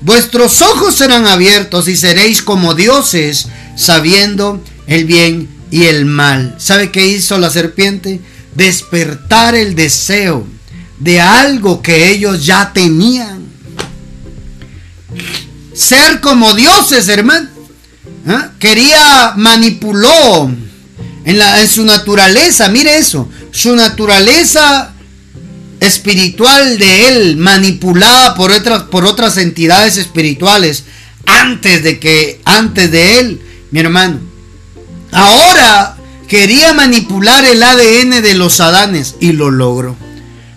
vuestros 0.01 0.61
ojos 0.61 0.95
serán 0.95 1.25
abiertos 1.27 1.87
y 1.87 1.97
seréis 1.97 2.41
como 2.41 2.73
dioses, 2.73 3.47
sabiendo 3.75 4.63
el 4.87 5.05
bien 5.05 5.49
y 5.71 5.83
el 5.83 6.05
mal. 6.05 6.55
¿Sabe 6.59 6.91
qué 6.91 7.07
hizo 7.07 7.37
la 7.37 7.49
serpiente? 7.49 8.21
Despertar 8.55 9.55
el 9.55 9.75
deseo 9.75 10.47
de 10.99 11.19
algo 11.19 11.81
que 11.81 12.09
ellos 12.09 12.45
ya 12.45 12.71
tenían 12.71 13.54
ser 15.73 16.21
como 16.21 16.53
dioses, 16.53 17.07
hermano. 17.07 17.49
¿Ah? 18.27 18.51
Quería, 18.59 19.33
manipuló 19.35 20.51
en, 21.25 21.37
la, 21.37 21.61
en 21.61 21.67
su 21.67 21.85
naturaleza, 21.85 22.69
mire 22.69 22.97
eso, 22.97 23.29
su 23.51 23.75
naturaleza 23.75 24.93
espiritual 25.79 26.77
de 26.77 27.07
él, 27.07 27.37
manipulada 27.37 28.35
por 28.35 28.51
otras, 28.51 28.83
por 28.83 29.05
otras 29.05 29.37
entidades 29.37 29.97
espirituales, 29.97 30.83
antes 31.25 31.83
de 31.83 31.99
que, 31.99 32.41
antes 32.45 32.91
de 32.91 33.19
él, 33.19 33.41
mi 33.71 33.79
hermano. 33.79 34.19
Ahora 35.11 35.95
quería 36.27 36.73
manipular 36.73 37.45
el 37.45 37.61
ADN 37.61 38.21
de 38.21 38.33
los 38.33 38.59
Adanes 38.59 39.15
y 39.19 39.31
lo 39.33 39.51
logró. 39.51 39.95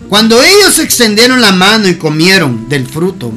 Cuando 0.09 0.41
ellos 0.41 0.79
extendieron 0.79 1.41
la 1.41 1.51
mano 1.51 1.87
y 1.87 1.95
comieron 1.95 2.67
del 2.67 2.87
fruto, 2.87 3.31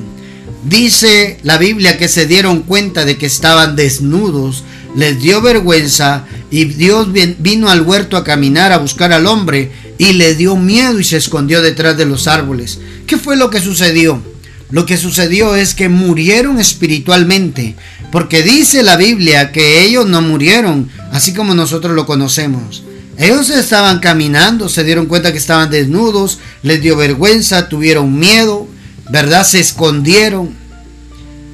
Dice 0.64 1.38
la 1.42 1.58
Biblia 1.58 1.98
que 1.98 2.08
se 2.08 2.26
dieron 2.26 2.62
cuenta 2.62 3.04
de 3.04 3.18
que 3.18 3.26
estaban 3.26 3.74
desnudos, 3.74 4.62
les 4.94 5.20
dio 5.20 5.40
vergüenza 5.40 6.24
y 6.50 6.66
Dios 6.66 7.08
vino 7.38 7.68
al 7.68 7.82
huerto 7.82 8.16
a 8.16 8.24
caminar 8.24 8.72
a 8.72 8.78
buscar 8.78 9.12
al 9.12 9.26
hombre 9.26 9.72
y 9.98 10.12
le 10.12 10.34
dio 10.34 10.56
miedo 10.56 11.00
y 11.00 11.04
se 11.04 11.16
escondió 11.16 11.62
detrás 11.62 11.96
de 11.96 12.06
los 12.06 12.28
árboles. 12.28 12.78
¿Qué 13.06 13.16
fue 13.16 13.36
lo 13.36 13.50
que 13.50 13.60
sucedió? 13.60 14.22
Lo 14.70 14.86
que 14.86 14.96
sucedió 14.96 15.54
es 15.56 15.74
que 15.74 15.88
murieron 15.88 16.58
espiritualmente, 16.58 17.74
porque 18.10 18.42
dice 18.42 18.82
la 18.82 18.96
Biblia 18.96 19.52
que 19.52 19.82
ellos 19.82 20.06
no 20.06 20.22
murieron, 20.22 20.88
así 21.10 21.34
como 21.34 21.54
nosotros 21.54 21.94
lo 21.94 22.06
conocemos. 22.06 22.82
Ellos 23.18 23.50
estaban 23.50 23.98
caminando, 23.98 24.68
se 24.68 24.84
dieron 24.84 25.06
cuenta 25.06 25.32
que 25.32 25.38
estaban 25.38 25.70
desnudos, 25.70 26.38
les 26.62 26.80
dio 26.80 26.96
vergüenza, 26.96 27.68
tuvieron 27.68 28.18
miedo, 28.18 28.66
¿verdad? 29.12 29.46
Se 29.46 29.60
escondieron, 29.60 30.56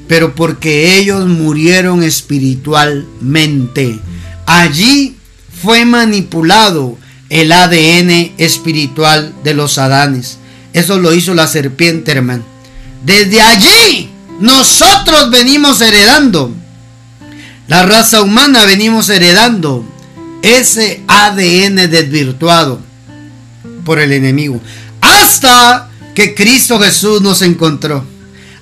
pero 0.06 0.36
porque 0.36 0.96
ellos 0.96 1.26
murieron 1.26 2.04
espiritualmente. 2.04 3.98
Allí 4.46 5.16
fue 5.60 5.84
manipulado 5.84 6.96
el 7.28 7.50
ADN 7.50 8.32
espiritual 8.38 9.34
de 9.42 9.54
los 9.54 9.76
Adanes. 9.76 10.38
Eso 10.72 10.98
lo 10.98 11.12
hizo 11.12 11.34
la 11.34 11.48
serpiente, 11.48 12.12
hermano. 12.12 12.44
Desde 13.04 13.40
allí 13.40 14.08
nosotros 14.38 15.28
venimos 15.32 15.80
heredando. 15.80 16.54
La 17.66 17.82
raza 17.82 18.22
humana 18.22 18.64
venimos 18.66 19.08
heredando 19.10 19.84
ese 20.42 21.02
ADN 21.08 21.90
desvirtuado 21.90 22.80
por 23.84 23.98
el 23.98 24.12
enemigo. 24.12 24.60
Hasta 25.00 25.87
que 26.18 26.34
Cristo 26.34 26.80
Jesús 26.80 27.22
nos 27.22 27.42
encontró. 27.42 28.04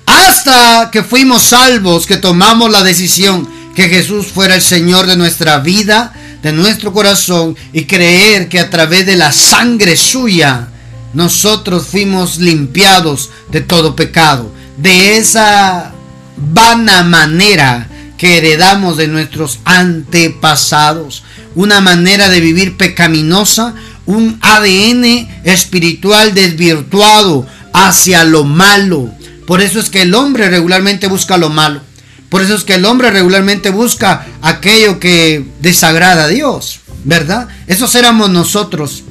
Hasta 0.05 0.91
que 0.91 1.01
fuimos 1.01 1.41
salvos, 1.41 2.05
que 2.05 2.17
tomamos 2.17 2.69
la 2.69 2.83
decisión 2.83 3.49
que 3.73 3.89
Jesús 3.89 4.27
fuera 4.27 4.53
el 4.53 4.61
Señor 4.61 5.07
de 5.07 5.17
nuestra 5.17 5.57
vida, 5.57 6.13
de 6.43 6.51
nuestro 6.51 6.93
corazón, 6.93 7.57
y 7.73 7.85
creer 7.85 8.47
que 8.47 8.59
a 8.59 8.69
través 8.69 9.07
de 9.07 9.15
la 9.15 9.31
sangre 9.31 9.97
suya 9.97 10.67
nosotros 11.15 11.87
fuimos 11.87 12.37
limpiados 12.37 13.31
de 13.49 13.61
todo 13.61 13.95
pecado. 13.95 14.53
De 14.77 15.17
esa 15.17 15.93
vana 16.37 17.01
manera 17.01 17.89
que 18.19 18.37
heredamos 18.37 18.97
de 18.97 19.07
nuestros 19.07 19.61
antepasados. 19.65 21.23
Una 21.55 21.81
manera 21.81 22.29
de 22.29 22.39
vivir 22.39 22.77
pecaminosa, 22.77 23.73
un 24.07 24.39
ADN 24.41 25.27
espiritual 25.43 26.33
desvirtuado 26.33 27.45
hacia 27.73 28.23
lo 28.23 28.43
malo. 28.43 29.11
Por 29.45 29.61
eso 29.61 29.79
es 29.79 29.89
que 29.89 30.01
el 30.01 30.15
hombre 30.15 30.49
regularmente 30.49 31.07
busca 31.07 31.37
lo 31.37 31.49
malo. 31.49 31.81
Por 32.29 32.41
eso 32.41 32.55
es 32.55 32.63
que 32.63 32.75
el 32.75 32.85
hombre 32.85 33.11
regularmente 33.11 33.69
busca 33.69 34.25
aquello 34.41 34.99
que 34.99 35.45
desagrada 35.61 36.25
a 36.25 36.27
Dios, 36.27 36.79
¿verdad? 37.03 37.47
Esos 37.67 37.95
éramos 37.95 38.29
nosotros. 38.29 39.03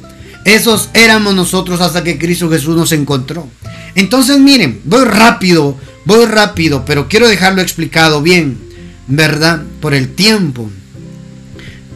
Esos 0.44 0.90
éramos 0.92 1.34
nosotros 1.34 1.80
hasta 1.80 2.04
que 2.04 2.18
Cristo 2.18 2.50
Jesús 2.50 2.76
nos 2.76 2.92
encontró. 2.92 3.48
Entonces 3.94 4.38
miren, 4.38 4.80
voy 4.84 5.04
rápido, 5.04 5.76
voy 6.04 6.26
rápido, 6.26 6.84
pero 6.84 7.08
quiero 7.08 7.28
dejarlo 7.28 7.62
explicado 7.62 8.22
bien, 8.22 8.58
¿verdad? 9.06 9.62
Por 9.80 9.94
el 9.94 10.14
tiempo. 10.14 10.70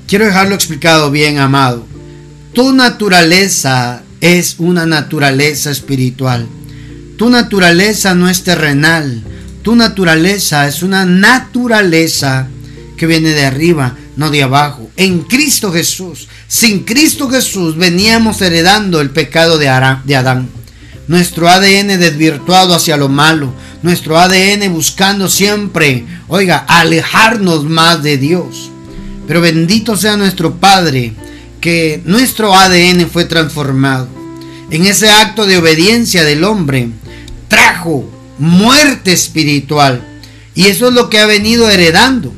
Quiero 0.07 0.25
dejarlo 0.25 0.55
explicado 0.55 1.11
bien, 1.11 1.39
amado. 1.39 1.87
Tu 2.53 2.73
naturaleza 2.73 4.03
es 4.21 4.57
una 4.59 4.85
naturaleza 4.85 5.71
espiritual. 5.71 6.49
Tu 7.17 7.31
naturaleza 7.31 8.15
no 8.17 8.29
es 8.29 8.43
terrenal. 8.43 9.23
Tu 9.63 9.77
naturaleza 9.77 10.67
es 10.67 10.83
una 10.83 11.05
naturaleza 11.05 12.49
que 12.97 13.07
viene 13.07 13.31
de 13.31 13.47
arriba, 13.47 13.97
no 14.17 14.31
de 14.31 14.43
abajo. 14.43 14.91
en 14.97 15.21
Cristo 15.21 15.73
Jesús. 15.73 16.27
Sin 16.49 16.81
Cristo 16.81 17.31
Jesús 17.31 17.77
veníamos 17.77 18.43
heredando 18.43 19.01
el 19.01 19.11
pecado 19.11 19.57
de 19.57 19.69
Adán. 19.69 20.49
Nuestro 21.07 21.49
ADN 21.49 21.99
desvirtuado 21.99 22.75
hacia 22.75 22.97
lo 22.97 23.09
malo. 23.09 23.53
Nuestro 23.83 24.19
ADN 24.19 24.73
buscando 24.73 25.29
siempre, 25.29 26.05
oiga, 26.29 26.59
alejarnos 26.69 27.65
más 27.65 28.03
de 28.03 28.19
Dios. 28.19 28.71
Pero 29.27 29.41
bendito 29.41 29.97
sea 29.97 30.17
nuestro 30.17 30.57
Padre, 30.57 31.15
que 31.61 32.01
nuestro 32.05 32.55
ADN 32.55 33.09
fue 33.11 33.25
transformado. 33.25 34.09
En 34.71 34.87
ese 34.87 35.11
acto 35.11 35.47
de 35.47 35.59
obediencia 35.59 36.25
del 36.25 36.45
hombre, 36.45 36.89
trajo 37.49 38.11
muerte 38.39 39.13
espiritual. 39.13 40.07
Y 40.55 40.67
eso 40.67 40.89
es 40.89 40.95
lo 40.95 41.11
que 41.11 41.19
ha 41.19 41.27
venido 41.27 41.69
heredando 41.69 42.35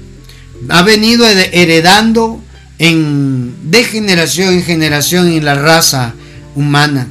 ha 0.69 0.83
venido 0.83 1.27
heredando 1.27 2.43
en, 2.79 3.71
de 3.71 3.85
generación 3.85 4.55
en 4.55 4.65
generación 4.65 5.29
en 5.29 5.45
la 5.45 5.55
raza 5.55 6.15
humana. 6.55 7.09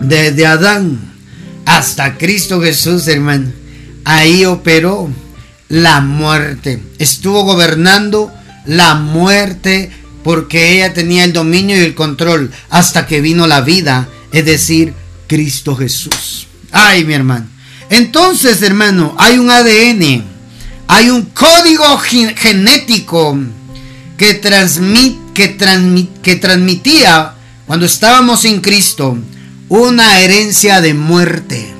Desde 0.00 0.46
Adán 0.46 0.98
hasta 1.64 2.16
Cristo 2.16 2.60
Jesús, 2.60 3.06
hermano. 3.08 3.50
Ahí 4.04 4.44
operó 4.44 5.10
la 5.68 6.00
muerte. 6.00 6.80
Estuvo 6.98 7.42
gobernando 7.42 8.32
la 8.66 8.94
muerte 8.94 9.90
porque 10.26 10.72
ella 10.72 10.92
tenía 10.92 11.22
el 11.22 11.32
dominio 11.32 11.76
y 11.76 11.84
el 11.84 11.94
control 11.94 12.50
hasta 12.68 13.06
que 13.06 13.20
vino 13.20 13.46
la 13.46 13.60
vida, 13.60 14.08
es 14.32 14.44
decir, 14.44 14.92
Cristo 15.28 15.76
Jesús. 15.76 16.48
Ay, 16.72 17.04
mi 17.04 17.14
hermano. 17.14 17.46
Entonces, 17.90 18.60
hermano, 18.62 19.14
hay 19.20 19.38
un 19.38 19.48
ADN 19.48 20.36
hay 20.88 21.10
un 21.10 21.22
código 21.26 21.96
genético 21.98 23.38
que, 24.16 24.34
transmit, 24.34 25.16
que, 25.32 25.56
que 26.24 26.36
transmitía 26.36 27.34
cuando 27.66 27.86
estábamos 27.86 28.44
en 28.46 28.60
Cristo 28.60 29.16
una 29.68 30.18
herencia 30.18 30.80
de 30.80 30.94
muerte. 30.94 31.72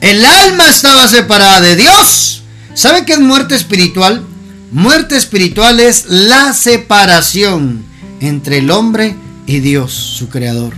El 0.00 0.24
alma 0.24 0.68
estaba 0.68 1.08
separada 1.08 1.60
de 1.60 1.76
Dios. 1.76 2.42
¿Sabe 2.72 3.04
qué 3.04 3.14
es 3.14 3.20
muerte 3.20 3.54
espiritual? 3.54 4.24
Muerte 4.70 5.16
espiritual 5.16 5.80
es 5.80 6.04
la 6.08 6.52
separación 6.52 7.86
entre 8.20 8.58
el 8.58 8.70
hombre 8.70 9.16
y 9.46 9.60
Dios, 9.60 9.92
su 9.94 10.28
creador. 10.28 10.74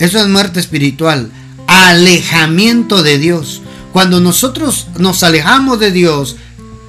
Eso 0.00 0.18
es 0.18 0.26
muerte 0.26 0.58
espiritual, 0.58 1.30
alejamiento 1.68 3.04
de 3.04 3.18
Dios. 3.18 3.62
Cuando 3.92 4.18
nosotros 4.18 4.88
nos 4.98 5.22
alejamos 5.22 5.78
de 5.78 5.92
Dios, 5.92 6.36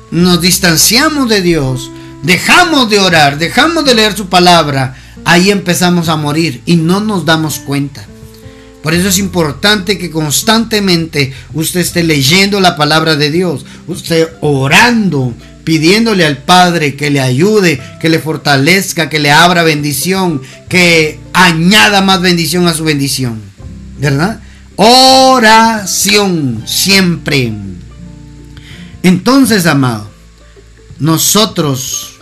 nos 0.09 0.41
distanciamos 0.41 1.29
de 1.29 1.43
Dios, 1.43 1.91
dejamos 2.23 2.89
de 2.89 2.99
orar, 2.99 3.37
dejamos 3.37 3.85
de 3.85 3.93
leer 3.93 4.17
su 4.17 4.29
palabra, 4.29 4.95
ahí 5.25 5.51
empezamos 5.51 6.09
a 6.09 6.15
morir 6.15 6.63
y 6.65 6.77
no 6.77 7.01
nos 7.01 7.23
damos 7.25 7.59
cuenta. 7.59 8.03
Por 8.81 8.95
eso 8.95 9.09
es 9.09 9.19
importante 9.19 9.99
que 9.99 10.09
constantemente 10.09 11.33
usted 11.53 11.81
esté 11.81 12.01
leyendo 12.01 12.59
la 12.61 12.75
palabra 12.75 13.15
de 13.15 13.29
Dios, 13.29 13.65
usted 13.87 14.29
orando, 14.41 15.35
pidiéndole 15.69 16.25
al 16.25 16.39
Padre 16.39 16.95
que 16.95 17.11
le 17.11 17.21
ayude, 17.21 17.79
que 18.01 18.09
le 18.09 18.17
fortalezca, 18.17 19.07
que 19.07 19.19
le 19.19 19.29
abra 19.29 19.61
bendición, 19.61 20.41
que 20.67 21.19
añada 21.31 22.01
más 22.01 22.21
bendición 22.21 22.67
a 22.67 22.73
su 22.73 22.83
bendición. 22.83 23.39
¿Verdad? 23.99 24.39
Oración 24.77 26.63
siempre. 26.65 27.53
Entonces, 29.03 29.67
amado, 29.67 30.09
nosotros, 30.97 32.15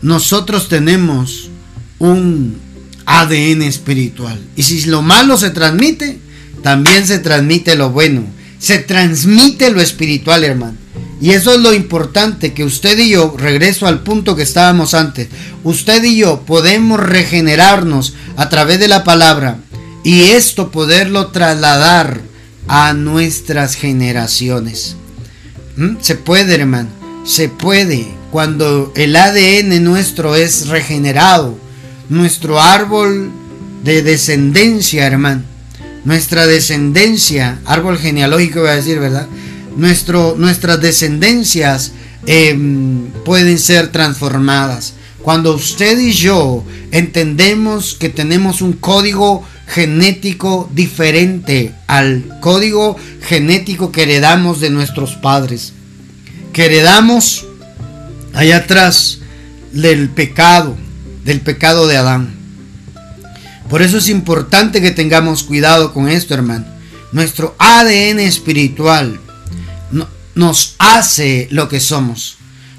nosotros 0.00 0.68
tenemos 0.68 1.50
un 1.98 2.56
ADN 3.04 3.62
espiritual. 3.62 4.40
Y 4.54 4.62
si 4.62 4.84
lo 4.84 5.02
malo 5.02 5.36
se 5.38 5.50
transmite, 5.50 6.20
también 6.62 7.04
se 7.04 7.18
transmite 7.18 7.74
lo 7.74 7.90
bueno. 7.90 8.24
Se 8.60 8.78
transmite 8.78 9.72
lo 9.72 9.80
espiritual, 9.80 10.44
hermano. 10.44 10.83
Y 11.20 11.30
eso 11.30 11.54
es 11.54 11.60
lo 11.60 11.72
importante, 11.72 12.52
que 12.52 12.64
usted 12.64 12.98
y 12.98 13.10
yo, 13.10 13.34
regreso 13.38 13.86
al 13.86 14.00
punto 14.02 14.36
que 14.36 14.42
estábamos 14.42 14.94
antes, 14.94 15.28
usted 15.62 16.02
y 16.04 16.18
yo 16.18 16.42
podemos 16.42 17.00
regenerarnos 17.00 18.14
a 18.36 18.48
través 18.48 18.78
de 18.80 18.88
la 18.88 19.04
palabra 19.04 19.58
y 20.02 20.22
esto 20.30 20.70
poderlo 20.70 21.28
trasladar 21.28 22.20
a 22.68 22.92
nuestras 22.94 23.74
generaciones. 23.74 24.96
¿Mm? 25.76 25.96
Se 26.00 26.14
puede, 26.16 26.54
hermano, 26.54 26.88
se 27.24 27.48
puede. 27.48 28.06
Cuando 28.30 28.92
el 28.96 29.14
ADN 29.14 29.82
nuestro 29.84 30.34
es 30.34 30.68
regenerado, 30.68 31.56
nuestro 32.08 32.60
árbol 32.60 33.30
de 33.84 34.02
descendencia, 34.02 35.06
hermano, 35.06 35.42
nuestra 36.04 36.46
descendencia, 36.46 37.60
árbol 37.64 37.98
genealógico 37.98 38.60
voy 38.60 38.70
a 38.70 38.76
decir, 38.76 38.98
¿verdad? 38.98 39.28
Nuestro, 39.76 40.34
nuestras 40.38 40.80
descendencias 40.80 41.92
em, 42.26 43.06
pueden 43.24 43.58
ser 43.58 43.90
transformadas. 43.90 44.94
Cuando 45.22 45.54
usted 45.54 45.98
y 45.98 46.12
yo 46.12 46.64
entendemos 46.90 47.94
que 47.94 48.08
tenemos 48.08 48.60
un 48.60 48.74
código 48.74 49.42
genético 49.66 50.68
diferente 50.74 51.72
al 51.86 52.38
código 52.40 52.96
genético 53.22 53.90
que 53.90 54.02
heredamos 54.02 54.60
de 54.60 54.70
nuestros 54.70 55.14
padres, 55.14 55.72
que 56.52 56.66
heredamos 56.66 57.46
allá 58.34 58.58
atrás 58.58 59.20
del 59.72 60.10
pecado, 60.10 60.76
del 61.24 61.40
pecado 61.40 61.86
de 61.86 61.96
Adán. 61.96 62.34
Por 63.68 63.82
eso 63.82 63.98
es 63.98 64.08
importante 64.08 64.82
que 64.82 64.90
tengamos 64.90 65.42
cuidado 65.42 65.92
con 65.94 66.08
esto, 66.08 66.34
hermano. 66.34 66.66
Nuestro 67.12 67.56
ADN 67.58 68.20
espiritual 68.20 69.20
nos 70.34 70.74
hace 70.78 71.48
lo 71.50 71.68
que 71.68 71.80
somos. 71.80 72.36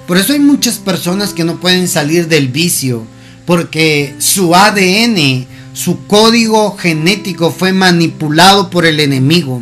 Por 0.08 0.18
eso 0.18 0.34
hay 0.34 0.40
muchas 0.40 0.76
personas 0.76 1.34
que 1.34 1.44
no 1.44 1.60
pueden 1.60 1.88
salir 1.88 2.28
del 2.28 2.50
vicio, 2.50 3.06
porque 3.46 4.16
su 4.20 4.56
ADN 4.56 5.48
su 5.76 6.08
código 6.08 6.78
genético 6.78 7.52
fue 7.52 7.74
manipulado 7.74 8.70
por 8.70 8.86
el 8.86 9.02
enemigo. 9.02 9.62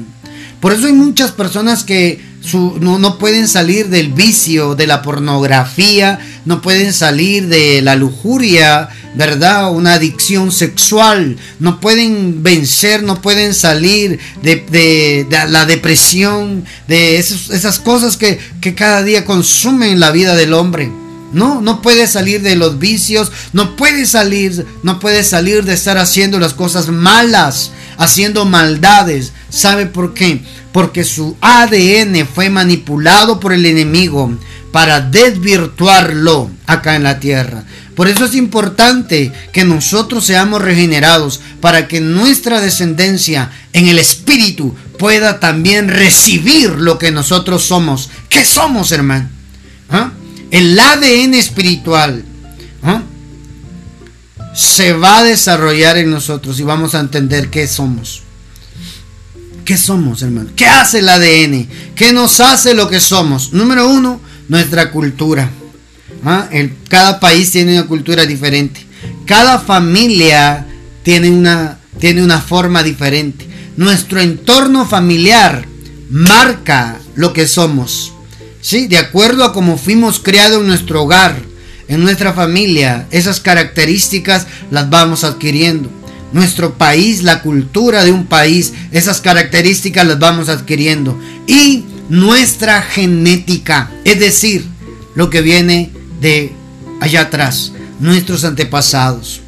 Por 0.60 0.72
eso 0.72 0.86
hay 0.86 0.94
muchas 0.94 1.32
personas 1.32 1.84
que 1.84 2.22
no, 2.54 3.00
no, 3.00 3.18
pueden 3.18 3.48
salir 3.48 3.88
del 3.88 4.12
vicio, 4.12 4.76
de 4.76 4.88
la 4.88 5.02
pornografía, 5.02 6.20
no 6.46 6.62
pueden 6.62 6.94
salir 6.94 7.48
de 7.48 7.82
la 7.82 7.96
lujuria, 7.96 8.90
¿verdad? 9.16 9.72
Una 9.72 9.94
adicción 9.94 10.52
sexual, 10.52 11.38
no 11.60 11.80
pueden 11.80 12.44
vencer, 12.44 13.04
no 13.04 13.22
pueden 13.22 13.54
salir 13.54 14.20
de, 14.42 15.26
la 15.50 15.66
depresión, 15.66 16.66
de 16.88 17.18
esas 17.18 17.80
cosas 17.80 18.18
que, 18.18 18.40
que 18.60 18.76
cada 18.76 19.04
día 19.04 19.26
consumen 19.26 20.00
la 20.00 20.12
vida 20.12 20.36
del 20.36 20.54
hombre. 20.54 20.92
No, 21.32 21.62
no 21.62 21.82
puede 21.82 22.06
salir 22.08 22.44
de 22.44 22.56
los 22.56 22.78
vicios, 22.78 23.32
no 23.54 23.76
puede 23.76 24.06
salir, 24.06 24.68
no 24.84 25.00
puede 25.00 25.24
salir 25.24 25.64
de 25.64 25.74
estar 25.74 25.98
haciendo 25.98 26.40
las 26.40 26.54
cosas 26.54 26.90
malas, 26.90 27.72
haciendo 27.98 28.46
maldades. 28.46 29.34
¿Sabe 29.50 29.86
por 29.86 30.14
qué? 30.14 30.44
Porque 30.72 31.04
su 31.04 31.38
ADN 31.42 32.28
fue 32.28 32.50
manipulado 32.50 33.40
por 33.40 33.54
el 33.54 33.66
enemigo 33.66 34.38
para 34.72 35.02
desvirtuarlo 35.02 36.50
acá 36.66 36.96
en 36.96 37.04
la 37.04 37.20
tierra. 37.20 37.64
Por 37.96 38.08
eso 38.08 38.26
es 38.26 38.34
importante 38.34 39.32
que 39.52 39.66
nosotros 39.66 40.26
seamos 40.26 40.62
regenerados 40.62 41.42
para 41.62 41.88
que 41.88 42.02
nuestra 42.02 42.60
descendencia 42.60 43.52
en 43.72 43.88
el 43.88 44.00
espíritu 44.00 44.76
pueda 44.98 45.40
también 45.40 45.90
recibir 45.90 46.72
lo 46.72 46.98
que 46.98 47.12
nosotros 47.12 47.64
somos. 47.64 48.10
¿Qué 48.30 48.44
somos, 48.44 48.92
hermano? 48.92 49.30
¿Ah? 49.90 50.12
el 50.54 50.80
ADN 50.80 51.34
espiritual 51.34 52.24
se 54.54 54.94
va 54.94 55.20
a 55.20 55.24
desarrollar 55.24 55.98
en 55.98 56.12
nosotros 56.12 56.60
y 56.60 56.64
vamos 56.64 56.96
a 56.96 57.00
entender 57.00 57.50
qué 57.50 57.68
somos. 57.68 58.22
¿Qué 59.66 59.78
somos, 59.78 60.22
hermano? 60.22 60.50
¿Qué 60.56 60.66
hace 60.66 61.00
el 61.00 61.10
ADN? 61.10 61.68
¿Qué 61.96 62.12
nos 62.12 62.40
hace 62.40 62.74
lo 62.74 62.90
que 62.90 63.00
somos? 63.00 63.54
Número 63.54 63.88
uno, 63.88 64.20
nuestra 64.50 64.92
cultura. 64.92 65.50
¿Ah? 66.26 66.48
cada 66.88 67.20
país 67.20 67.52
tiene 67.52 67.74
una 67.78 67.88
cultura 67.88 68.26
diferente. 68.26 68.86
Cada 69.26 69.60
familia 69.60 70.66
tiene 71.04 71.30
una, 71.30 71.80
tiene 72.00 72.24
una 72.24 72.40
forma 72.40 72.84
diferente. 72.84 73.48
Nuestro 73.76 74.22
entorno 74.22 74.86
familiar 74.86 75.66
marca 76.10 77.00
lo 77.16 77.34
que 77.34 77.48
somos. 77.48 78.14
Sí, 78.62 78.88
de 78.88 78.98
acuerdo 78.98 79.44
a 79.44 79.54
cómo 79.54 79.78
fuimos 79.78 80.20
criados 80.20 80.62
en 80.62 80.68
nuestro 80.68 81.04
hogar, 81.04 81.42
en 81.94 82.02
nuestra 82.04 82.34
familia, 82.34 83.06
esas 83.12 83.40
características 83.40 84.48
las 84.72 84.90
vamos 84.90 85.24
adquiriendo. 85.24 85.92
Nuestro 86.32 86.74
país, 86.74 87.22
la 87.22 87.44
cultura 87.44 88.04
de 88.04 88.12
un 88.12 88.26
país, 88.26 88.74
esas 88.92 89.22
características 89.22 90.08
las 90.08 90.18
vamos 90.18 90.50
adquiriendo. 90.50 91.16
Y 91.46 91.86
nuestra 92.10 92.82
genética, 92.82 93.92
es 94.06 94.20
decir, 94.20 94.66
lo 95.14 95.30
que 95.30 95.44
viene 95.44 95.92
de 96.20 96.52
allá 97.00 97.22
atrás, 97.22 97.74
nuestros 98.00 98.44
antepasados. 98.44 99.42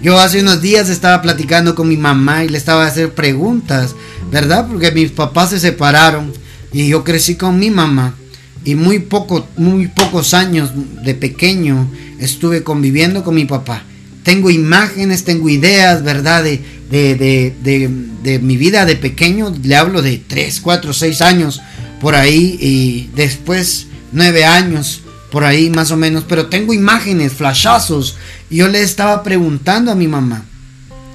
Yo 0.00 0.20
hace 0.20 0.40
unos 0.40 0.62
días 0.62 0.90
estaba 0.90 1.20
platicando 1.20 1.74
con 1.74 1.88
mi 1.88 1.96
mamá 1.96 2.44
y 2.44 2.48
le 2.48 2.58
estaba 2.58 2.86
haciendo 2.86 3.12
preguntas, 3.16 3.96
¿verdad? 4.30 4.68
Porque 4.68 4.92
mis 4.92 5.10
papás 5.10 5.50
se 5.50 5.58
separaron 5.58 6.32
y 6.72 6.86
yo 6.86 7.02
crecí 7.02 7.34
con 7.34 7.58
mi 7.58 7.70
mamá 7.70 8.14
y 8.64 8.74
muy 8.74 8.98
poco, 8.98 9.46
muy 9.56 9.88
pocos 9.88 10.34
años 10.34 10.70
de 11.02 11.14
pequeño 11.14 11.90
estuve 12.18 12.62
conviviendo 12.62 13.24
con 13.24 13.34
mi 13.34 13.44
papá. 13.44 13.82
Tengo 14.22 14.50
imágenes, 14.50 15.24
tengo 15.24 15.48
ideas, 15.48 16.02
¿verdad? 16.02 16.44
De, 16.44 16.60
de, 16.90 17.14
de, 17.14 17.90
de, 18.22 18.38
mi 18.38 18.56
vida 18.56 18.84
de 18.84 18.96
pequeño, 18.96 19.54
le 19.62 19.76
hablo 19.76 20.02
de 20.02 20.18
3, 20.18 20.60
4, 20.60 20.92
6 20.92 21.22
años 21.22 21.60
por 22.00 22.14
ahí 22.14 22.58
y 22.60 23.10
después 23.14 23.86
9 24.12 24.44
años 24.44 25.02
por 25.30 25.44
ahí 25.44 25.70
más 25.70 25.90
o 25.90 25.96
menos, 25.96 26.24
pero 26.28 26.46
tengo 26.46 26.72
imágenes, 26.72 27.32
flashazos. 27.34 28.16
Yo 28.50 28.68
le 28.68 28.82
estaba 28.82 29.22
preguntando 29.22 29.92
a 29.92 29.94
mi 29.94 30.08
mamá, 30.08 30.44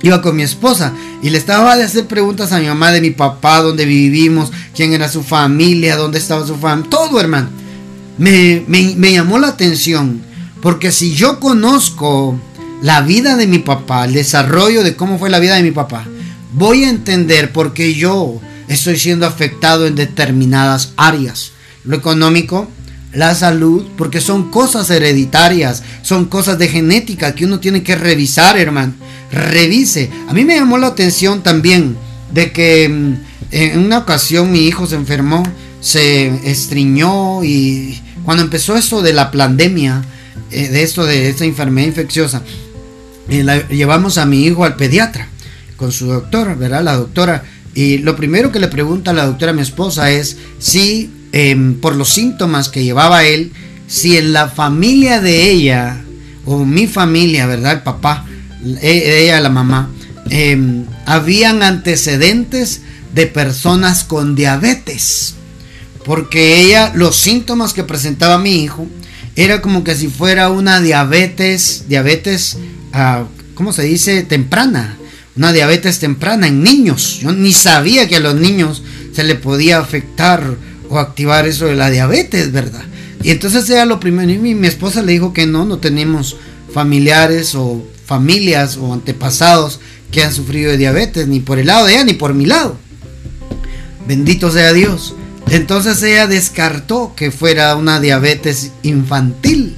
iba 0.04 0.22
con 0.22 0.36
mi 0.36 0.44
esposa 0.44 0.94
y 1.24 1.32
le 1.32 1.40
estaba 1.40 1.76
de 1.76 1.86
hacer 1.86 2.06
preguntas 2.06 2.52
a 2.52 2.60
mi 2.60 2.68
mamá 2.68 2.92
de 2.92 3.02
mi 3.02 3.10
papá, 3.10 3.62
dónde 3.62 3.86
vivimos, 3.86 4.52
quién 4.76 4.94
era 4.94 5.10
su 5.10 5.24
familia, 5.24 5.96
dónde 5.96 6.20
estaba 6.20 6.46
su 6.46 6.56
familia, 6.56 6.90
todo 6.90 7.20
hermano. 7.20 7.50
Me, 8.20 8.64
me, 8.68 8.94
me 8.96 9.14
llamó 9.14 9.40
la 9.40 9.48
atención, 9.48 10.22
porque 10.62 10.92
si 10.92 11.16
yo 11.16 11.40
conozco 11.40 12.38
la 12.82 13.02
vida 13.02 13.38
de 13.38 13.48
mi 13.48 13.60
papá, 13.60 14.06
el 14.06 14.14
desarrollo 14.14 14.84
de 14.84 14.96
cómo 14.96 15.18
fue 15.18 15.30
la 15.30 15.40
vida 15.40 15.56
de 15.56 15.64
mi 15.64 15.72
papá, 15.72 16.06
voy 16.54 16.84
a 16.84 16.90
entender 16.90 17.52
por 17.52 17.74
qué 17.74 17.96
yo 17.96 18.40
estoy 18.68 19.00
siendo 19.00 19.26
afectado 19.26 19.88
en 19.88 19.96
determinadas 19.96 20.94
áreas. 20.98 21.54
Lo 21.86 21.96
económico, 21.96 22.70
la 23.14 23.36
salud, 23.36 23.86
porque 23.98 24.20
son 24.20 24.52
cosas 24.52 24.90
hereditarias, 24.90 25.84
son 26.02 26.26
cosas 26.26 26.58
de 26.58 26.68
genética 26.68 27.36
que 27.36 27.46
uno 27.46 27.60
tiene 27.60 27.84
que 27.84 27.96
revisar, 27.96 28.58
hermano. 28.58 28.94
Revise. 29.34 30.10
A 30.28 30.34
mí 30.34 30.46
me 30.46 30.56
llamó 30.56 30.78
la 30.78 30.88
atención 30.88 31.44
también 31.44 31.98
de 32.32 32.52
que 32.52 32.88
mm, 32.90 33.16
en 33.52 33.80
una 33.80 34.00
ocasión 34.00 34.52
mi 34.52 34.66
hijo 34.68 34.88
se 34.88 34.96
enfermó, 34.96 35.44
se 35.82 36.50
estriñó 36.50 37.44
y 37.44 38.02
cuando 38.24 38.44
empezó 38.44 38.78
eso 38.78 39.02
de 39.02 39.14
la 39.14 39.32
pandemia, 39.32 40.04
eh, 40.52 40.70
de 40.70 40.84
esto 40.84 41.06
de 41.06 41.30
esta 41.30 41.46
enfermedad 41.46 41.88
infecciosa, 41.88 42.42
eh, 43.30 43.66
llevamos 43.70 44.18
a 44.18 44.26
mi 44.26 44.46
hijo 44.46 44.64
al 44.64 44.76
pediatra 44.76 45.28
con 45.76 45.92
su 45.92 46.08
doctora, 46.08 46.56
¿verdad? 46.56 46.84
La 46.84 46.96
doctora. 46.96 47.44
Y 47.76 47.98
lo 47.98 48.16
primero 48.16 48.52
que 48.52 48.60
le 48.60 48.68
pregunta 48.68 49.12
a 49.12 49.14
la 49.16 49.26
doctora 49.26 49.52
mi 49.52 49.62
esposa 49.62 50.12
es 50.12 50.38
si 50.60 51.10
Em, 51.36 51.74
por 51.82 51.96
los 51.96 52.10
síntomas 52.10 52.70
que 52.70 52.84
llevaba 52.84 53.24
él, 53.24 53.54
si 53.88 54.18
en 54.18 54.34
la 54.34 54.50
familia 54.50 55.20
de 55.20 55.50
ella, 55.50 56.00
o 56.46 56.64
mi 56.64 56.86
familia, 56.86 57.48
¿verdad? 57.48 57.72
El 57.72 57.82
papá, 57.82 58.24
ella, 58.82 59.40
la 59.40 59.50
mamá, 59.50 59.90
em, 60.30 60.86
habían 61.06 61.64
antecedentes 61.64 62.82
de 63.14 63.28
personas 63.28 64.04
con 64.04 64.36
diabetes. 64.36 65.36
Porque 66.06 66.62
ella, 66.62 66.92
los 66.96 67.16
síntomas 67.16 67.74
que 67.74 67.84
presentaba 67.84 68.38
mi 68.38 68.64
hijo, 68.64 68.88
era 69.36 69.62
como 69.62 69.84
que 69.84 69.96
si 69.96 70.08
fuera 70.08 70.50
una 70.50 70.82
diabetes, 70.82 71.86
diabetes, 71.88 72.58
uh, 72.94 73.26
¿cómo 73.56 73.74
se 73.74 73.84
dice? 73.84 74.24
Temprana. 74.24 74.98
Una 75.36 75.52
diabetes 75.52 76.00
temprana 76.00 76.48
en 76.48 76.62
niños. 76.62 77.20
Yo 77.22 77.32
ni 77.32 77.54
sabía 77.54 78.08
que 78.08 78.18
a 78.18 78.20
los 78.20 78.36
niños 78.36 78.84
se 79.14 79.24
le 79.24 79.36
podía 79.36 79.80
afectar 79.80 80.58
activar 81.00 81.48
eso 81.48 81.66
de 81.66 81.76
la 81.76 81.90
diabetes, 81.90 82.52
¿verdad? 82.52 82.84
Y 83.24 83.32
entonces 83.32 83.70
ella 83.70 83.86
lo 83.86 84.00
primero, 84.00 84.32
y 84.32 84.38
mi, 84.38 84.68
esposa 84.68 85.02
le 85.02 85.14
dijo 85.14 85.34
que 85.34 85.46
no, 85.46 85.66
no 85.66 85.78
tenemos 85.78 86.36
familiares 86.74 87.56
o 87.56 87.84
familias 88.06 88.78
o 88.78 88.94
antepasados 88.94 89.80
que 90.12 90.24
han 90.24 90.34
sufrido 90.34 90.72
de 90.72 90.78
diabetes, 90.78 91.28
ni 91.28 91.40
por 91.40 91.60
el 91.60 91.68
lado 91.68 91.86
de 91.86 91.94
ella, 91.94 92.04
ni 92.04 92.14
por 92.14 92.34
mi 92.34 92.46
lado. 92.46 92.78
Bendito 94.08 94.52
sea 94.52 94.74
Dios. 94.74 95.16
Entonces 95.50 96.02
ella 96.04 96.28
descartó 96.28 97.14
que 97.16 97.32
fuera 97.32 97.76
una 97.76 98.00
diabetes 98.00 98.72
infantil. 98.84 99.76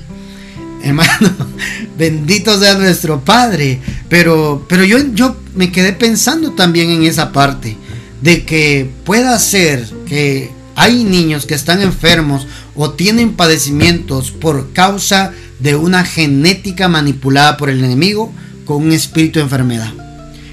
Hermano, 0.84 1.32
bendito 1.98 2.60
sea 2.60 2.76
nuestro 2.76 3.22
Padre. 3.22 3.80
Pero, 4.10 4.66
pero 4.68 4.84
yo, 4.84 5.00
yo 5.14 5.36
me 5.56 5.72
quedé 5.72 5.94
pensando 5.94 6.52
también 6.52 6.90
en 6.90 7.04
esa 7.04 7.32
parte. 7.32 7.78
De 8.22 8.46
que 8.46 8.90
pueda 9.04 9.38
ser 9.40 9.86
que 10.08 10.52
hay 10.76 11.04
niños 11.04 11.46
que 11.46 11.56
están 11.56 11.82
enfermos 11.82 12.48
o 12.76 12.92
tienen 12.92 13.34
padecimientos 13.34 14.32
por 14.32 14.74
causa 14.74 15.32
de 15.60 15.76
una 15.76 16.04
genética 16.04 16.88
manipulada 16.88 17.58
por 17.58 17.70
el 17.70 17.84
enemigo 17.84 18.34
con 18.66 18.84
un 18.84 18.92
espíritu 18.92 19.40
de 19.40 19.44
enfermedad. 19.44 19.94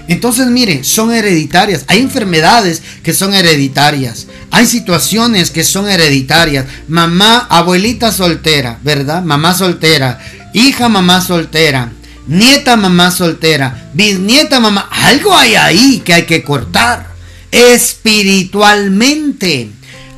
Entonces, 0.09 0.49
mire, 0.49 0.85
son 0.85 1.13
hereditarias. 1.13 1.85
Hay 1.87 2.01
enfermedades 2.01 2.83
que 3.03 3.15
son 3.15 3.35
hereditarias. 3.35 4.27
Hay 4.51 4.67
situaciones 4.67 5.51
que 5.51 5.65
son 5.65 5.89
hereditarias. 5.89 6.67
Mamá, 6.89 7.47
abuelita 7.49 8.13
soltera, 8.13 8.79
¿verdad? 8.83 9.23
Mamá 9.23 9.55
soltera. 9.55 10.19
Hija, 10.53 10.89
mamá 10.89 11.21
soltera. 11.21 11.93
Nieta, 12.27 12.77
mamá 12.77 13.11
soltera. 13.11 13.91
Bisnieta, 13.95 14.61
mamá. 14.61 14.89
Algo 14.91 15.37
hay 15.37 15.55
ahí 15.55 16.03
que 16.05 16.15
hay 16.15 16.27
que 16.27 16.43
cortar. 16.43 17.13
Espiritualmente. 17.51 19.71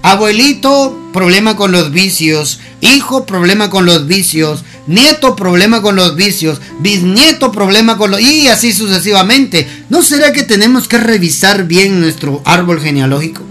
Abuelito, 0.03 1.04
problema 1.15 1.55
con 1.55 1.71
los 1.71 1.93
vicios. 1.93 2.59
Hijo, 2.81 3.25
problema 3.25 3.71
con 3.71 3.87
los 3.87 4.07
vicios. 4.07 4.65
Nieto, 4.89 5.37
problema 5.37 5.81
con 5.81 5.95
los 5.95 6.17
vicios. 6.17 6.61
Bisnieto, 6.81 7.53
problema 7.53 7.97
con 7.97 8.11
los... 8.11 8.21
Y 8.21 8.49
así 8.49 8.73
sucesivamente. 8.73 9.67
¿No 9.89 10.03
será 10.03 10.33
que 10.33 10.43
tenemos 10.43 10.89
que 10.89 10.99
revisar 10.99 11.67
bien 11.69 12.01
nuestro 12.01 12.43
árbol 12.45 12.81
genealógico? 12.81 13.43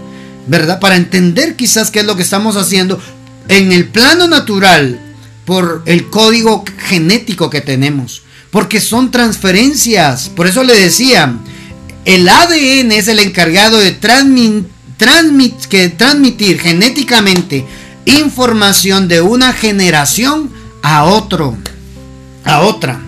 ¿Verdad? 0.46 0.78
Para 0.78 0.96
entender 0.96 1.56
quizás 1.56 1.90
qué 1.90 2.00
es 2.00 2.06
lo 2.06 2.16
que 2.16 2.22
estamos 2.22 2.56
haciendo 2.56 3.00
en 3.48 3.72
el 3.72 3.86
plano 3.86 4.28
natural 4.28 5.00
por 5.46 5.82
el 5.86 6.10
código 6.10 6.64
genético 6.86 7.48
que 7.48 7.62
tenemos. 7.62 8.22
Porque 8.50 8.78
son 8.78 9.10
transferencias. 9.10 10.28
Por 10.28 10.46
eso 10.46 10.64
le 10.64 10.78
decía, 10.78 11.38
el 12.04 12.28
ADN 12.28 12.92
es 12.92 13.08
el 13.08 13.20
encargado 13.20 13.78
de 13.78 13.92
transmitir 13.92 14.73
que 15.68 15.88
transmitir 15.88 16.60
genéticamente 16.60 17.64
información 18.06 19.08
de 19.08 19.20
una 19.20 19.52
generación 19.52 20.50
a 20.82 21.04
otro, 21.04 21.56
a 22.44 22.60
otra, 22.60 23.00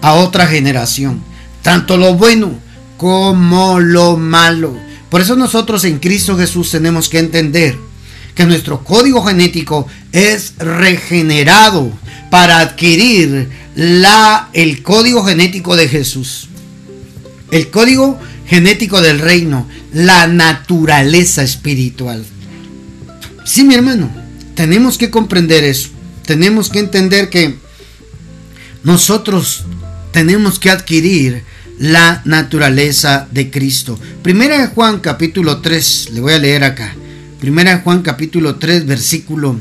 a 0.00 0.14
otra 0.14 0.46
generación. 0.46 1.22
Tanto 1.62 1.96
lo 1.96 2.14
bueno 2.14 2.52
como 2.96 3.80
lo 3.80 4.16
malo. 4.16 4.76
Por 5.10 5.20
eso 5.20 5.36
nosotros 5.36 5.84
en 5.84 5.98
Cristo 5.98 6.36
Jesús 6.36 6.70
tenemos 6.70 7.08
que 7.08 7.18
entender 7.18 7.76
que 8.34 8.44
nuestro 8.44 8.84
código 8.84 9.22
genético 9.22 9.86
es 10.12 10.54
regenerado 10.58 11.90
para 12.30 12.60
adquirir 12.60 13.48
la, 13.74 14.50
el 14.52 14.82
código 14.82 15.24
genético 15.24 15.76
de 15.76 15.88
Jesús. 15.88 16.48
El 17.50 17.70
código 17.70 18.18
genético 18.46 19.00
del 19.00 19.18
reino, 19.18 19.68
la 19.92 20.26
naturaleza 20.26 21.42
espiritual. 21.42 22.24
Sí, 23.44 23.64
mi 23.64 23.74
hermano, 23.74 24.10
tenemos 24.54 24.98
que 24.98 25.10
comprender 25.10 25.64
eso. 25.64 25.90
Tenemos 26.24 26.70
que 26.70 26.80
entender 26.80 27.28
que 27.28 27.56
nosotros 28.82 29.64
tenemos 30.12 30.58
que 30.58 30.70
adquirir 30.70 31.42
la 31.78 32.22
naturaleza 32.24 33.28
de 33.30 33.50
Cristo. 33.50 33.98
Primera 34.22 34.58
de 34.58 34.68
Juan 34.68 35.00
capítulo 35.00 35.58
3, 35.60 36.10
le 36.12 36.20
voy 36.20 36.32
a 36.32 36.38
leer 36.38 36.64
acá. 36.64 36.94
Primera 37.40 37.76
de 37.76 37.82
Juan 37.82 38.02
capítulo 38.02 38.56
3, 38.56 38.86
versículo 38.86 39.56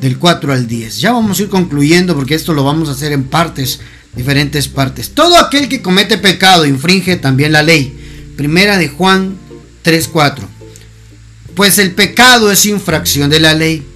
del 0.00 0.18
4 0.18 0.52
al 0.52 0.66
10. 0.66 1.00
Ya 1.00 1.12
vamos 1.12 1.38
a 1.38 1.42
ir 1.42 1.48
concluyendo 1.48 2.14
porque 2.14 2.34
esto 2.34 2.54
lo 2.54 2.64
vamos 2.64 2.88
a 2.88 2.92
hacer 2.92 3.12
en 3.12 3.24
partes, 3.24 3.80
diferentes 4.14 4.68
partes. 4.68 5.10
Todo 5.10 5.36
aquel 5.36 5.68
que 5.68 5.82
comete 5.82 6.18
pecado 6.18 6.64
infringe 6.66 7.16
también 7.16 7.52
la 7.52 7.62
ley 7.62 8.05
Primera 8.36 8.78
de 8.78 8.88
Juan 8.88 9.36
3:4. 9.82 10.46
Pues 11.54 11.78
el 11.78 11.92
pecado 11.92 12.50
es 12.50 12.66
infracción 12.66 13.30
de 13.30 13.40
la 13.40 13.54
ley. 13.54 13.86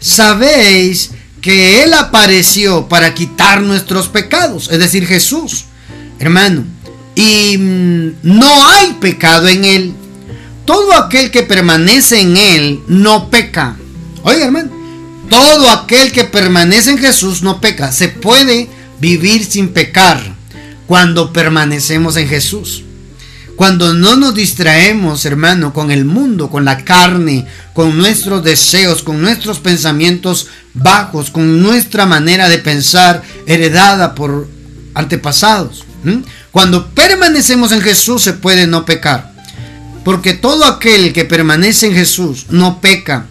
Sabéis 0.00 1.10
que 1.42 1.82
Él 1.82 1.92
apareció 1.92 2.88
para 2.88 3.14
quitar 3.14 3.60
nuestros 3.62 4.08
pecados, 4.08 4.68
es 4.70 4.78
decir, 4.78 5.06
Jesús, 5.06 5.66
hermano. 6.18 6.64
Y 7.14 7.58
mm, 7.58 8.12
no 8.22 8.66
hay 8.68 8.94
pecado 9.00 9.48
en 9.48 9.64
Él. 9.64 9.94
Todo 10.64 10.94
aquel 10.94 11.30
que 11.30 11.42
permanece 11.42 12.20
en 12.20 12.36
Él 12.36 12.80
no 12.86 13.28
peca. 13.28 13.76
Oiga, 14.22 14.46
hermano, 14.46 14.70
todo 15.28 15.70
aquel 15.70 16.12
que 16.12 16.24
permanece 16.24 16.90
en 16.90 16.98
Jesús 16.98 17.42
no 17.42 17.60
peca. 17.60 17.92
Se 17.92 18.08
puede 18.08 18.68
vivir 19.00 19.44
sin 19.44 19.68
pecar 19.68 20.36
cuando 20.86 21.32
permanecemos 21.32 22.16
en 22.16 22.28
Jesús. 22.28 22.84
Cuando 23.60 23.92
no 23.92 24.16
nos 24.16 24.34
distraemos, 24.34 25.26
hermano, 25.26 25.74
con 25.74 25.90
el 25.90 26.06
mundo, 26.06 26.48
con 26.48 26.64
la 26.64 26.82
carne, 26.82 27.46
con 27.74 27.98
nuestros 27.98 28.42
deseos, 28.42 29.02
con 29.02 29.20
nuestros 29.20 29.58
pensamientos 29.58 30.46
bajos, 30.72 31.30
con 31.30 31.62
nuestra 31.62 32.06
manera 32.06 32.48
de 32.48 32.56
pensar 32.56 33.22
heredada 33.44 34.14
por 34.14 34.48
antepasados. 34.94 35.84
Cuando 36.50 36.88
permanecemos 36.94 37.72
en 37.72 37.82
Jesús 37.82 38.22
se 38.22 38.32
puede 38.32 38.66
no 38.66 38.86
pecar. 38.86 39.34
Porque 40.06 40.32
todo 40.32 40.64
aquel 40.64 41.12
que 41.12 41.26
permanece 41.26 41.88
en 41.88 41.92
Jesús 41.92 42.46
no 42.48 42.80
peca. 42.80 43.26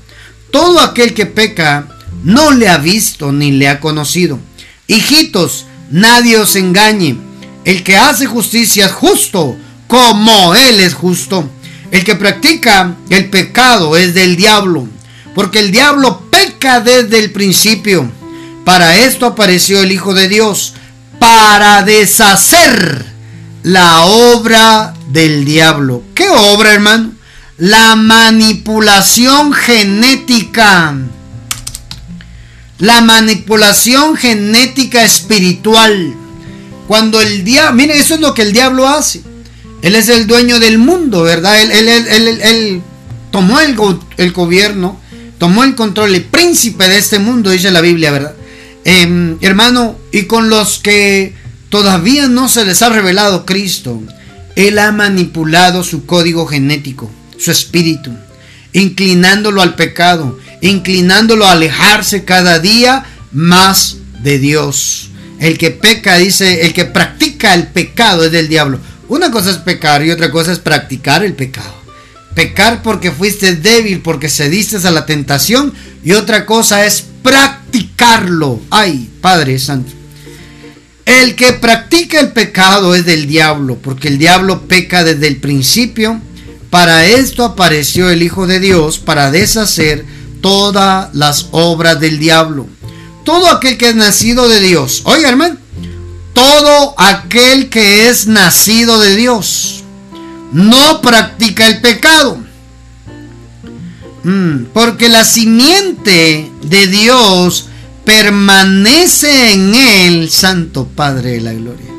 Todo 0.51 0.79
aquel 0.79 1.15
que 1.15 1.25
peca 1.25 1.87
no 2.23 2.51
le 2.51 2.69
ha 2.69 2.77
visto 2.77 3.31
ni 3.31 3.51
le 3.51 3.67
ha 3.67 3.79
conocido. 3.79 4.37
Hijitos, 4.85 5.65
nadie 5.89 6.37
os 6.37 6.55
engañe. 6.55 7.17
El 7.65 7.83
que 7.83 7.97
hace 7.97 8.27
justicia 8.27 8.85
es 8.85 8.91
justo, 8.91 9.57
como 9.89 10.53
Él 10.53 10.79
es 10.79 10.93
justo. 10.93 11.49
El 11.91 12.05
que 12.05 12.15
practica 12.15 12.95
el 13.09 13.29
pecado 13.31 13.97
es 13.97 14.13
del 14.13 14.35
diablo, 14.35 14.87
porque 15.33 15.59
el 15.59 15.71
diablo 15.71 16.21
peca 16.29 16.79
desde 16.79 17.17
el 17.17 17.31
principio. 17.31 18.09
Para 18.63 18.95
esto 18.97 19.25
apareció 19.25 19.81
el 19.81 19.91
Hijo 19.91 20.13
de 20.13 20.29
Dios, 20.29 20.75
para 21.17 21.81
deshacer 21.81 23.03
la 23.63 24.05
obra 24.05 24.93
del 25.07 25.43
diablo. 25.43 26.03
¿Qué 26.13 26.29
obra, 26.29 26.73
hermano? 26.73 27.13
La 27.57 27.95
manipulación 27.95 29.51
genética. 29.53 30.95
La 32.77 33.01
manipulación 33.01 34.15
genética 34.15 35.03
espiritual. 35.03 36.13
Cuando 36.87 37.19
el 37.19 37.43
diablo, 37.43 37.73
miren, 37.73 37.99
eso 37.99 38.13
es 38.13 38.19
lo 38.19 38.35
que 38.35 38.43
el 38.43 38.53
diablo 38.53 38.87
hace. 38.87 39.23
Él 39.81 39.95
es 39.95 40.09
el 40.09 40.27
dueño 40.27 40.59
del 40.59 40.77
mundo, 40.77 41.23
¿verdad? 41.23 41.61
Él, 41.61 41.71
él, 41.71 42.81
tomó 43.31 43.59
el, 43.59 43.77
el, 44.17 44.31
gobierno, 44.31 44.99
tomó 45.37 45.63
el 45.63 45.75
control, 45.75 46.15
el 46.15 46.23
príncipe 46.23 46.87
de 46.87 46.97
este 46.97 47.19
mundo, 47.19 47.49
dice 47.49 47.71
la 47.71 47.81
Biblia, 47.81 48.11
¿verdad? 48.11 48.33
Em, 48.83 49.37
hermano, 49.41 49.97
y 50.11 50.23
con 50.23 50.49
los 50.49 50.79
que 50.79 51.33
todavía 51.69 52.27
no 52.27 52.49
se 52.49 52.65
les 52.65 52.81
ha 52.81 52.89
revelado 52.89 53.45
Cristo, 53.45 54.01
Él 54.55 54.79
ha 54.79 54.91
manipulado 54.91 55.83
su 55.83 56.05
código 56.05 56.45
genético, 56.45 57.09
su 57.37 57.51
espíritu, 57.51 58.11
inclinándolo 58.73 59.61
al 59.61 59.75
pecado, 59.75 60.39
inclinándolo 60.61 61.45
a 61.45 61.53
alejarse 61.53 62.25
cada 62.25 62.59
día 62.59 63.05
más 63.31 63.97
de 64.23 64.39
Dios. 64.39 65.09
El 65.39 65.57
que 65.57 65.71
peca, 65.71 66.17
dice, 66.17 66.65
el 66.65 66.73
que 66.73 66.85
practica 66.85 67.53
el 67.53 67.67
pecado 67.67 68.25
es 68.25 68.31
del 68.31 68.49
diablo. 68.49 68.79
Una 69.09 69.31
cosa 69.31 69.49
es 69.49 69.57
pecar 69.57 70.05
y 70.05 70.11
otra 70.11 70.29
cosa 70.29 70.51
es 70.51 70.59
practicar 70.59 71.23
el 71.23 71.33
pecado. 71.33 71.73
Pecar 72.35 72.83
porque 72.83 73.11
fuiste 73.11 73.55
débil, 73.55 74.01
porque 74.01 74.29
cediste 74.29 74.77
a 74.87 74.91
la 74.91 75.07
tentación 75.07 75.73
y 76.03 76.13
otra 76.13 76.45
cosa 76.45 76.85
es 76.85 77.03
practicarlo. 77.23 78.61
Ay, 78.69 79.09
Padre 79.19 79.57
Santo. 79.57 79.91
El 81.05 81.35
que 81.35 81.53
practica 81.53 82.19
el 82.19 82.33
pecado 82.33 82.93
es 82.93 83.03
del 83.03 83.25
diablo, 83.25 83.79
porque 83.81 84.09
el 84.09 84.19
diablo 84.19 84.67
peca 84.67 85.03
desde 85.03 85.27
el 85.27 85.37
principio. 85.37 86.21
Para 86.69 87.07
esto 87.07 87.43
apareció 87.43 88.11
el 88.11 88.21
Hijo 88.21 88.45
de 88.45 88.59
Dios, 88.59 88.99
para 88.99 89.31
deshacer 89.31 90.05
todas 90.39 91.09
las 91.15 91.47
obras 91.49 91.99
del 91.99 92.19
diablo. 92.19 92.67
Todo 93.25 93.49
aquel 93.49 93.75
que 93.75 93.89
es 93.89 93.95
nacido 93.95 94.47
de 94.47 94.59
Dios. 94.59 95.01
Oiga, 95.05 95.29
hermano 95.29 95.57
todo 96.39 96.95
aquel 96.97 97.67
que 97.67 98.07
es 98.07 98.25
nacido 98.25 98.97
de 99.01 99.17
Dios 99.17 99.83
no 100.53 101.01
practica 101.01 101.67
el 101.67 101.81
pecado. 101.81 102.37
Mm, 104.23 104.67
porque 104.73 105.09
la 105.09 105.25
simiente 105.25 106.49
de 106.63 106.87
Dios 106.87 107.67
permanece 108.05 109.51
en 109.51 109.75
él, 109.75 110.29
Santo 110.29 110.87
Padre 110.87 111.31
de 111.31 111.41
la 111.41 111.51
Gloria. 111.51 111.91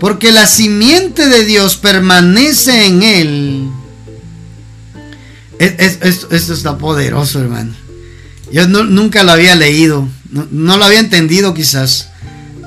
Porque 0.00 0.32
la 0.32 0.48
simiente 0.48 1.28
de 1.28 1.44
Dios 1.44 1.76
permanece 1.76 2.86
en 2.86 3.02
él. 3.04 3.68
esto 5.60 6.34
está 6.34 6.78
poderoso, 6.78 7.38
hermano. 7.38 7.72
Yo 8.50 8.66
nunca 8.66 9.22
lo 9.22 9.30
había 9.30 9.54
leído, 9.54 10.08
no 10.50 10.76
lo 10.76 10.84
había 10.84 10.98
entendido 10.98 11.54
quizás. 11.54 12.11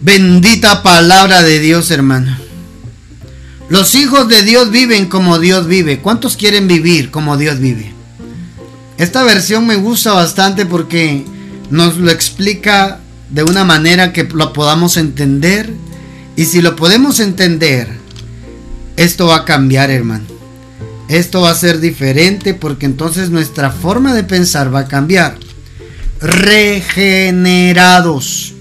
Bendita 0.00 0.82
palabra 0.82 1.42
de 1.42 1.58
Dios, 1.58 1.90
hermano. 1.90 2.45
Los 3.68 3.96
hijos 3.96 4.28
de 4.28 4.42
Dios 4.42 4.70
viven 4.70 5.06
como 5.06 5.40
Dios 5.40 5.66
vive. 5.66 5.98
¿Cuántos 5.98 6.36
quieren 6.36 6.68
vivir 6.68 7.10
como 7.10 7.36
Dios 7.36 7.58
vive? 7.58 7.92
Esta 8.96 9.24
versión 9.24 9.66
me 9.66 9.74
gusta 9.74 10.12
bastante 10.12 10.66
porque 10.66 11.24
nos 11.70 11.96
lo 11.96 12.12
explica 12.12 13.00
de 13.28 13.42
una 13.42 13.64
manera 13.64 14.12
que 14.12 14.22
lo 14.22 14.52
podamos 14.52 14.96
entender. 14.96 15.74
Y 16.36 16.44
si 16.44 16.62
lo 16.62 16.76
podemos 16.76 17.18
entender, 17.18 17.88
esto 18.96 19.26
va 19.26 19.38
a 19.38 19.44
cambiar, 19.44 19.90
hermano. 19.90 20.26
Esto 21.08 21.40
va 21.40 21.50
a 21.50 21.56
ser 21.56 21.80
diferente 21.80 22.54
porque 22.54 22.86
entonces 22.86 23.30
nuestra 23.30 23.72
forma 23.72 24.14
de 24.14 24.22
pensar 24.22 24.72
va 24.72 24.78
a 24.80 24.88
cambiar. 24.88 25.36
Regenerados. 26.20 28.52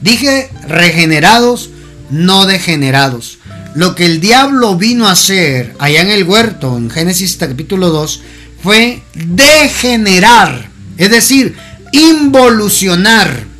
Dije 0.00 0.50
regenerados, 0.68 1.70
no 2.10 2.46
degenerados 2.46 3.38
lo 3.74 3.94
que 3.94 4.06
el 4.06 4.20
diablo 4.20 4.76
vino 4.76 5.08
a 5.08 5.12
hacer 5.12 5.74
allá 5.78 6.02
en 6.02 6.10
el 6.10 6.24
huerto, 6.24 6.76
en 6.76 6.90
Génesis 6.90 7.36
capítulo 7.38 7.90
2, 7.90 8.22
fue 8.62 9.02
degenerar, 9.14 10.68
es 10.96 11.10
decir, 11.10 11.56
involucionar, 11.92 13.52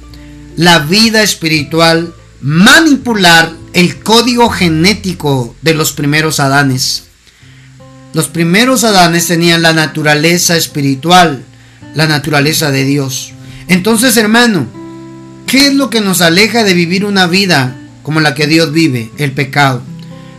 la 0.56 0.80
vida 0.80 1.22
espiritual, 1.22 2.14
manipular 2.42 3.52
el 3.72 4.00
código 4.00 4.50
genético 4.50 5.56
de 5.62 5.74
los 5.74 5.92
primeros 5.92 6.40
Adanes. 6.40 7.04
Los 8.12 8.28
primeros 8.28 8.84
Adanes 8.84 9.26
tenían 9.26 9.62
la 9.62 9.72
naturaleza 9.72 10.56
espiritual, 10.56 11.42
la 11.94 12.06
naturaleza 12.06 12.70
de 12.70 12.84
Dios. 12.84 13.32
Entonces, 13.68 14.16
hermano, 14.18 14.66
¿qué 15.46 15.68
es 15.68 15.74
lo 15.74 15.88
que 15.88 16.02
nos 16.02 16.20
aleja 16.20 16.64
de 16.64 16.74
vivir 16.74 17.06
una 17.06 17.26
vida 17.26 17.74
como 18.02 18.20
la 18.20 18.34
que 18.34 18.46
Dios 18.46 18.72
vive? 18.72 19.10
El 19.16 19.32
pecado. 19.32 19.82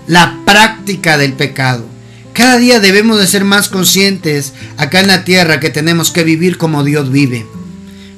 La 0.08 0.40
práctica 0.46 1.18
del 1.18 1.34
pecado. 1.34 1.86
Cada 2.34 2.58
día 2.58 2.80
debemos 2.80 3.20
de 3.20 3.28
ser 3.28 3.44
más 3.46 3.70
conscientes 3.70 4.54
acá 4.78 5.00
en 5.00 5.08
la 5.08 5.24
tierra 5.24 5.60
que 5.60 5.70
tenemos 5.70 6.12
que 6.12 6.24
vivir 6.24 6.58
como 6.58 6.84
Dios 6.84 7.12
vive. 7.12 7.46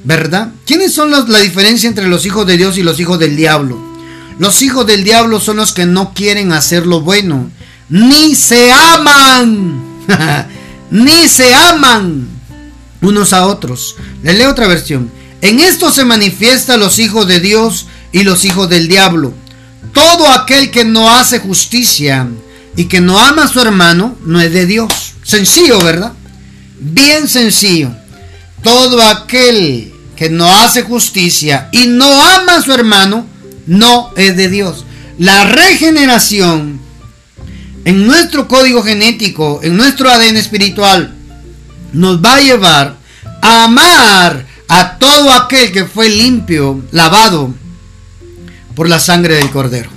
¿Verdad? 0.03 0.51
¿Quiénes 0.65 0.93
son 0.93 1.11
la 1.11 1.39
diferencia 1.39 1.89
entre 1.89 2.07
los 2.07 2.25
hijos 2.25 2.47
de 2.47 2.57
Dios 2.57 2.77
y 2.77 2.83
los 2.83 2.99
hijos 2.99 3.19
del 3.19 3.36
diablo? 3.36 3.77
Los 4.39 4.61
hijos 4.61 4.86
del 4.86 5.03
diablo 5.03 5.39
son 5.39 5.57
los 5.57 5.73
que 5.73 5.86
no 5.86 6.13
quieren 6.13 6.51
hacer 6.51 6.86
lo 6.86 7.01
bueno, 7.01 7.49
ni 7.89 8.36
se 8.36 8.71
aman, 8.71 9.81
ni 10.91 11.27
se 11.27 11.53
aman 11.53 12.27
unos 13.01 13.33
a 13.33 13.45
otros. 13.45 13.95
Le 14.23 14.33
leo 14.33 14.51
otra 14.51 14.67
versión. 14.67 15.09
En 15.41 15.59
esto 15.59 15.91
se 15.91 16.05
manifiesta 16.05 16.77
los 16.77 16.99
hijos 16.99 17.27
de 17.27 17.39
Dios 17.39 17.88
y 18.11 18.23
los 18.23 18.45
hijos 18.45 18.69
del 18.69 18.88
diablo. 18.88 19.33
Todo 19.93 20.27
aquel 20.27 20.71
que 20.71 20.86
no 20.86 21.09
hace 21.09 21.39
justicia 21.39 22.27
y 22.75 22.86
que 22.86 23.01
no 23.01 23.19
ama 23.19 23.43
a 23.43 23.47
su 23.47 23.59
hermano 23.59 24.15
no 24.25 24.39
es 24.41 24.51
de 24.51 24.65
Dios. 24.65 25.13
Sencillo, 25.23 25.79
¿verdad? 25.81 26.13
Bien 26.79 27.27
sencillo. 27.27 27.91
Todo 28.63 29.01
aquel 29.01 29.93
que 30.15 30.29
no 30.29 30.47
hace 30.47 30.83
justicia 30.83 31.69
y 31.71 31.88
no 31.88 32.05
ama 32.05 32.55
a 32.57 32.61
su 32.61 32.73
hermano 32.73 33.25
no 33.67 34.11
es 34.15 34.36
de 34.36 34.49
Dios. 34.49 34.86
La 35.17 35.45
regeneración 35.45 36.79
en 37.86 38.07
nuestro 38.07 38.47
código 38.47 38.83
genético, 38.83 39.59
en 39.63 39.77
nuestro 39.77 40.09
ADN 40.09 40.38
espiritual, 40.38 41.13
nos 41.93 42.23
va 42.23 42.36
a 42.36 42.41
llevar 42.41 42.97
a 43.41 43.65
amar 43.65 44.45
a 44.67 44.97
todo 44.97 45.31
aquel 45.31 45.71
que 45.71 45.86
fue 45.86 46.09
limpio, 46.09 46.83
lavado 46.91 47.53
por 48.76 48.89
la 48.89 48.99
sangre 48.99 49.36
del 49.36 49.49
cordero. 49.49 49.89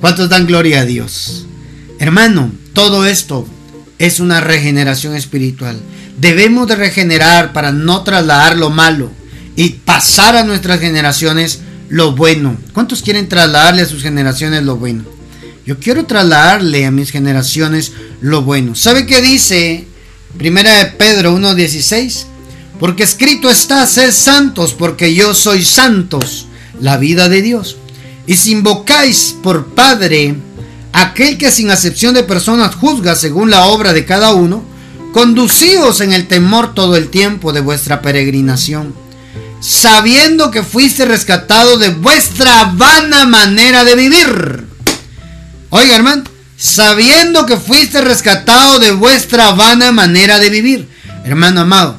¿Cuántos 0.00 0.28
dan 0.28 0.46
gloria 0.46 0.80
a 0.80 0.84
Dios? 0.84 1.46
Hermano, 1.98 2.50
todo 2.72 3.06
esto 3.06 3.46
es 3.98 4.18
una 4.18 4.40
regeneración 4.40 5.14
espiritual. 5.14 5.80
Debemos 6.18 6.66
de 6.66 6.76
regenerar 6.76 7.52
para 7.52 7.72
no 7.72 8.02
trasladar 8.02 8.56
lo 8.58 8.70
malo 8.70 9.10
y 9.54 9.70
pasar 9.70 10.36
a 10.36 10.44
nuestras 10.44 10.80
generaciones 10.80 11.60
lo 11.88 12.12
bueno. 12.12 12.56
¿Cuántos 12.72 13.02
quieren 13.02 13.28
trasladarle 13.28 13.82
a 13.82 13.86
sus 13.86 14.02
generaciones 14.02 14.62
lo 14.64 14.76
bueno? 14.76 15.04
Yo 15.64 15.78
quiero 15.78 16.06
trasladarle 16.06 16.86
a 16.86 16.90
mis 16.90 17.10
generaciones 17.10 17.92
lo 18.20 18.42
bueno. 18.42 18.74
¿Sabe 18.74 19.06
qué 19.06 19.20
dice 19.20 19.86
Primera 20.36 20.78
de 20.78 20.86
Pedro 20.86 21.36
1.16? 21.36 22.24
Porque 22.80 23.04
escrito 23.04 23.48
está, 23.48 23.86
sed 23.86 24.10
santos, 24.10 24.74
porque 24.74 25.14
yo 25.14 25.34
soy 25.34 25.64
santos, 25.64 26.48
la 26.80 26.96
vida 26.96 27.28
de 27.28 27.42
Dios. 27.42 27.76
Y 28.26 28.36
si 28.36 28.52
invocáis 28.52 29.34
por 29.42 29.66
Padre 29.74 30.36
aquel 30.92 31.38
que 31.38 31.50
sin 31.50 31.70
acepción 31.70 32.14
de 32.14 32.22
personas 32.22 32.74
juzga 32.74 33.14
según 33.14 33.50
la 33.50 33.66
obra 33.66 33.92
de 33.92 34.04
cada 34.04 34.32
uno, 34.32 34.62
conducíos 35.12 36.00
en 36.00 36.12
el 36.12 36.26
temor 36.26 36.74
todo 36.74 36.96
el 36.96 37.08
tiempo 37.08 37.52
de 37.52 37.60
vuestra 37.60 38.02
peregrinación, 38.02 38.94
sabiendo 39.60 40.50
que 40.50 40.62
fuiste 40.62 41.04
rescatado 41.04 41.78
de 41.78 41.90
vuestra 41.90 42.64
vana 42.74 43.26
manera 43.26 43.84
de 43.84 43.94
vivir. 43.94 44.66
Oiga, 45.70 45.96
hermano, 45.96 46.24
sabiendo 46.56 47.46
que 47.46 47.56
fuiste 47.56 48.00
rescatado 48.00 48.78
de 48.78 48.92
vuestra 48.92 49.52
vana 49.52 49.92
manera 49.92 50.38
de 50.38 50.50
vivir, 50.50 50.88
hermano 51.24 51.62
amado, 51.62 51.98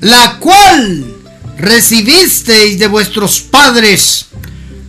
la 0.00 0.38
cual 0.38 1.04
recibisteis 1.58 2.78
de 2.78 2.86
vuestros 2.86 3.40
padres, 3.40 4.25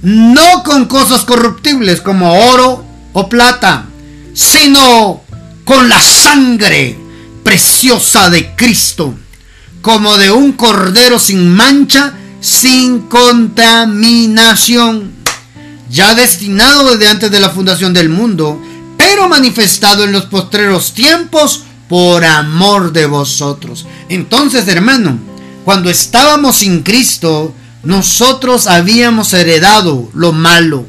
no 0.08 0.64
con 0.64 0.86
cosas 0.86 1.26
corruptibles 1.26 2.00
como 2.00 2.34
oro 2.34 2.86
o 3.12 3.28
plata, 3.28 3.88
sino 4.34 5.22
con 5.66 5.90
la 5.90 6.00
sangre 6.00 6.98
preciosa 7.44 8.30
de 8.30 8.56
Cristo, 8.56 9.14
como 9.82 10.16
de 10.16 10.32
un 10.32 10.54
cordero 10.54 11.20
sin 11.20 11.54
mancha, 11.54 12.14
sin 12.40 13.02
contaminación, 13.10 15.12
ya 15.90 16.16
destinado 16.16 16.92
desde 16.92 17.10
antes 17.10 17.30
de 17.30 17.42
la 17.42 17.50
fundación 17.50 17.94
del 17.94 18.08
mundo, 18.08 18.62
pero 18.96 19.28
manifestado 19.28 20.06
en 20.06 20.14
los 20.14 20.28
postreros 20.28 20.94
tiempos 20.94 21.64
por 21.90 22.24
amor 22.24 22.94
de 22.94 23.08
vosotros. 23.08 23.86
Entonces, 24.08 24.66
hermano, 24.70 25.20
cuando 25.66 25.90
estábamos 25.90 26.56
sin 26.56 26.82
Cristo, 26.82 27.54
nosotros 27.88 28.68
habíamos 28.68 29.34
heredado 29.34 30.10
lo 30.14 30.34
malo. 30.34 30.86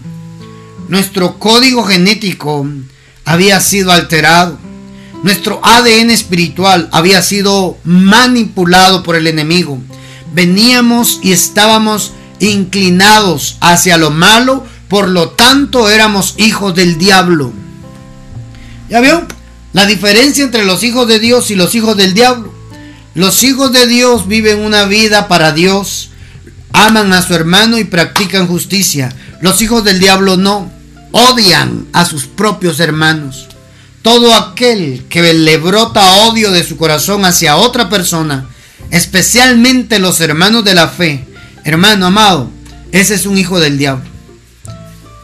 Nuestro 0.88 1.38
código 1.38 1.84
genético 1.84 2.66
había 3.24 3.60
sido 3.60 3.92
alterado. 3.92 4.58
Nuestro 5.22 5.60
ADN 5.62 6.10
espiritual 6.10 6.88
había 6.90 7.22
sido 7.22 7.78
manipulado 7.84 9.04
por 9.04 9.14
el 9.14 9.28
enemigo. 9.28 9.78
Veníamos 10.34 11.20
y 11.22 11.30
estábamos 11.30 12.14
inclinados 12.40 13.58
hacia 13.60 13.96
lo 13.96 14.10
malo, 14.10 14.66
por 14.88 15.08
lo 15.08 15.28
tanto 15.28 15.88
éramos 15.90 16.34
hijos 16.36 16.74
del 16.74 16.98
diablo. 16.98 17.52
¿Ya 18.90 19.00
vio? 19.00 19.24
La 19.72 19.86
diferencia 19.86 20.42
entre 20.42 20.64
los 20.64 20.82
hijos 20.82 21.06
de 21.06 21.20
Dios 21.20 21.52
y 21.52 21.54
los 21.54 21.76
hijos 21.76 21.96
del 21.96 22.12
diablo. 22.12 22.52
Los 23.14 23.44
hijos 23.44 23.70
de 23.70 23.86
Dios 23.86 24.26
viven 24.26 24.58
una 24.58 24.86
vida 24.86 25.28
para 25.28 25.52
Dios, 25.52 26.07
aman 26.86 27.12
a 27.12 27.22
su 27.22 27.34
hermano 27.34 27.78
y 27.78 27.84
practican 27.84 28.46
justicia. 28.46 29.12
Los 29.40 29.62
hijos 29.62 29.84
del 29.84 29.98
diablo 29.98 30.36
no, 30.36 30.70
odian 31.12 31.86
a 31.92 32.04
sus 32.04 32.26
propios 32.26 32.80
hermanos. 32.80 33.48
Todo 34.02 34.34
aquel 34.34 35.04
que 35.08 35.32
le 35.34 35.58
brota 35.58 36.28
odio 36.28 36.50
de 36.52 36.62
su 36.62 36.76
corazón 36.76 37.24
hacia 37.24 37.56
otra 37.56 37.88
persona, 37.88 38.46
especialmente 38.90 39.98
los 39.98 40.20
hermanos 40.20 40.64
de 40.64 40.74
la 40.74 40.88
fe, 40.88 41.26
hermano 41.64 42.06
amado, 42.06 42.50
ese 42.92 43.14
es 43.14 43.26
un 43.26 43.36
hijo 43.36 43.58
del 43.58 43.76
diablo. 43.76 44.08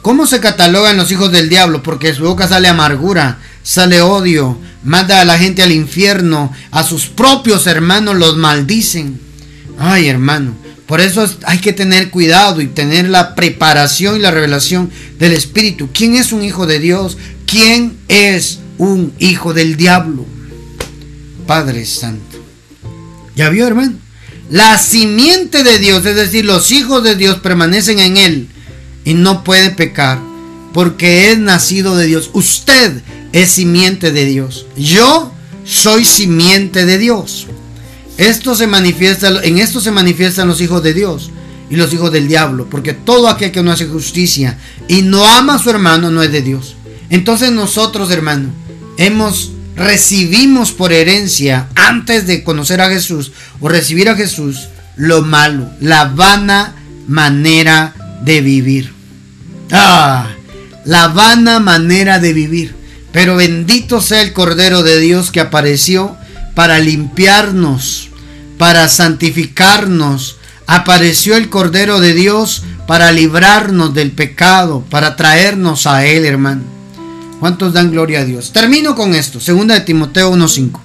¿Cómo 0.02 0.26
se 0.26 0.40
catalogan 0.40 0.96
los 0.96 1.10
hijos 1.12 1.32
del 1.32 1.48
diablo? 1.48 1.82
Porque 1.82 2.08
de 2.08 2.14
su 2.14 2.24
boca 2.24 2.46
sale 2.46 2.68
amargura, 2.68 3.38
sale 3.62 4.02
odio, 4.02 4.58
manda 4.82 5.20
a 5.20 5.24
la 5.24 5.38
gente 5.38 5.62
al 5.62 5.72
infierno, 5.72 6.52
a 6.72 6.82
sus 6.82 7.06
propios 7.06 7.66
hermanos 7.66 8.16
los 8.16 8.36
maldicen. 8.36 9.18
Ay, 9.78 10.08
hermano, 10.08 10.54
por 10.86 11.00
eso 11.00 11.28
hay 11.46 11.58
que 11.58 11.72
tener 11.72 12.10
cuidado 12.10 12.60
y 12.60 12.66
tener 12.66 13.08
la 13.08 13.34
preparación 13.34 14.16
y 14.16 14.20
la 14.20 14.30
revelación 14.30 14.90
del 15.18 15.32
Espíritu. 15.32 15.88
¿Quién 15.92 16.14
es 16.14 16.32
un 16.32 16.44
hijo 16.44 16.66
de 16.66 16.78
Dios? 16.78 17.16
¿Quién 17.46 17.96
es 18.08 18.58
un 18.76 19.12
hijo 19.18 19.54
del 19.54 19.76
diablo? 19.76 20.26
Padre 21.46 21.86
Santo. 21.86 22.44
¿Ya 23.34 23.48
vio, 23.48 23.66
hermano? 23.66 23.94
La 24.50 24.76
simiente 24.76 25.64
de 25.64 25.78
Dios, 25.78 26.04
es 26.04 26.16
decir, 26.16 26.44
los 26.44 26.70
hijos 26.70 27.02
de 27.02 27.16
Dios 27.16 27.38
permanecen 27.38 27.98
en 27.98 28.16
Él 28.18 28.48
y 29.04 29.14
no 29.14 29.42
puede 29.42 29.70
pecar 29.70 30.20
porque 30.74 31.30
es 31.30 31.38
nacido 31.38 31.96
de 31.96 32.06
Dios. 32.06 32.30
Usted 32.34 33.00
es 33.32 33.50
simiente 33.52 34.12
de 34.12 34.26
Dios. 34.26 34.66
Yo 34.76 35.32
soy 35.64 36.04
simiente 36.04 36.84
de 36.84 36.98
Dios. 36.98 37.46
Esto 38.18 38.54
se 38.54 38.66
manifiesta, 38.66 39.42
en 39.42 39.58
esto 39.58 39.80
se 39.80 39.90
manifiestan 39.90 40.48
los 40.48 40.60
hijos 40.60 40.82
de 40.82 40.94
Dios 40.94 41.30
y 41.70 41.76
los 41.76 41.92
hijos 41.92 42.12
del 42.12 42.28
diablo, 42.28 42.68
porque 42.70 42.92
todo 42.92 43.28
aquel 43.28 43.50
que 43.50 43.62
no 43.62 43.72
hace 43.72 43.86
justicia 43.86 44.58
y 44.86 45.02
no 45.02 45.26
ama 45.26 45.54
a 45.54 45.58
su 45.58 45.70
hermano 45.70 46.10
no 46.10 46.22
es 46.22 46.30
de 46.30 46.42
Dios. 46.42 46.76
Entonces 47.10 47.50
nosotros, 47.50 48.10
hermano, 48.10 48.50
hemos 48.98 49.50
recibimos 49.76 50.72
por 50.72 50.92
herencia 50.92 51.68
antes 51.74 52.26
de 52.26 52.44
conocer 52.44 52.80
a 52.80 52.88
Jesús 52.88 53.32
o 53.60 53.68
recibir 53.68 54.08
a 54.08 54.14
Jesús 54.14 54.68
lo 54.96 55.22
malo, 55.22 55.68
la 55.80 56.04
vana 56.04 56.74
manera 57.08 57.94
de 58.22 58.40
vivir. 58.40 58.92
Ah, 59.72 60.28
la 60.84 61.08
vana 61.08 61.58
manera 61.58 62.20
de 62.20 62.32
vivir. 62.32 62.74
Pero 63.12 63.36
bendito 63.36 64.00
sea 64.00 64.22
el 64.22 64.32
Cordero 64.32 64.82
de 64.82 64.98
Dios 65.00 65.30
que 65.30 65.40
apareció 65.40 66.16
para 66.54 66.78
limpiarnos, 66.78 68.10
para 68.58 68.88
santificarnos. 68.88 70.38
Apareció 70.66 71.36
el 71.36 71.50
Cordero 71.50 72.00
de 72.00 72.14
Dios 72.14 72.64
para 72.86 73.12
librarnos 73.12 73.94
del 73.94 74.12
pecado, 74.12 74.84
para 74.90 75.16
traernos 75.16 75.86
a 75.86 76.06
Él, 76.06 76.24
hermano. 76.24 76.62
¿Cuántos 77.40 77.72
dan 77.72 77.90
gloria 77.90 78.20
a 78.20 78.24
Dios? 78.24 78.52
Termino 78.52 78.94
con 78.94 79.14
esto. 79.14 79.40
Segunda 79.40 79.74
de 79.74 79.80
Timoteo 79.80 80.32
1.5. 80.32 80.80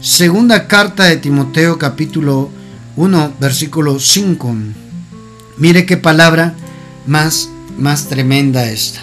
Segunda 0.00 0.66
carta 0.66 1.04
de 1.04 1.16
Timoteo 1.16 1.78
capítulo 1.78 2.50
1, 2.96 3.34
versículo 3.38 4.00
5. 4.00 4.56
Mire 5.58 5.86
qué 5.86 5.96
palabra 5.96 6.54
más, 7.06 7.48
más 7.78 8.08
tremenda 8.08 8.68
esta. 8.68 9.00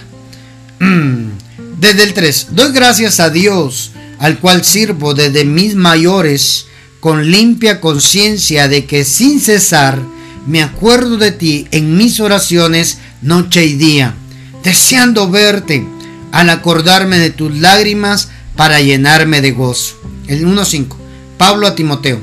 Desde 1.80 2.04
el 2.04 2.14
3. 2.14 2.48
Doy 2.52 2.72
gracias 2.72 3.20
a 3.20 3.30
Dios, 3.30 3.92
al 4.24 4.40
cual 4.40 4.64
sirvo 4.64 5.14
desde 5.14 5.44
mis 5.44 5.76
mayores, 5.76 6.68
con 7.02 7.30
limpia 7.30 7.82
conciencia 7.82 8.70
de 8.70 8.86
que 8.86 9.04
sin 9.04 9.42
cesar 9.42 10.02
me 10.48 10.64
acuerdo 10.64 11.18
de 11.18 11.34
ti 11.34 11.68
en 11.72 11.98
mis 11.98 12.22
oraciones 12.22 13.00
noche 13.22 13.66
y 13.66 13.74
día, 13.74 14.16
deseando 14.64 15.30
verte 15.30 15.86
al 16.32 16.50
acordarme 16.50 17.20
de 17.20 17.32
tus 17.32 17.54
lágrimas 17.58 18.30
para 18.56 18.80
llenarme 18.80 19.42
de 19.42 19.52
gozo. 19.52 19.96
El 20.28 20.48
1.5. 20.48 20.96
Pablo 21.38 21.68
a 21.68 21.76
Timoteo. 21.76 22.22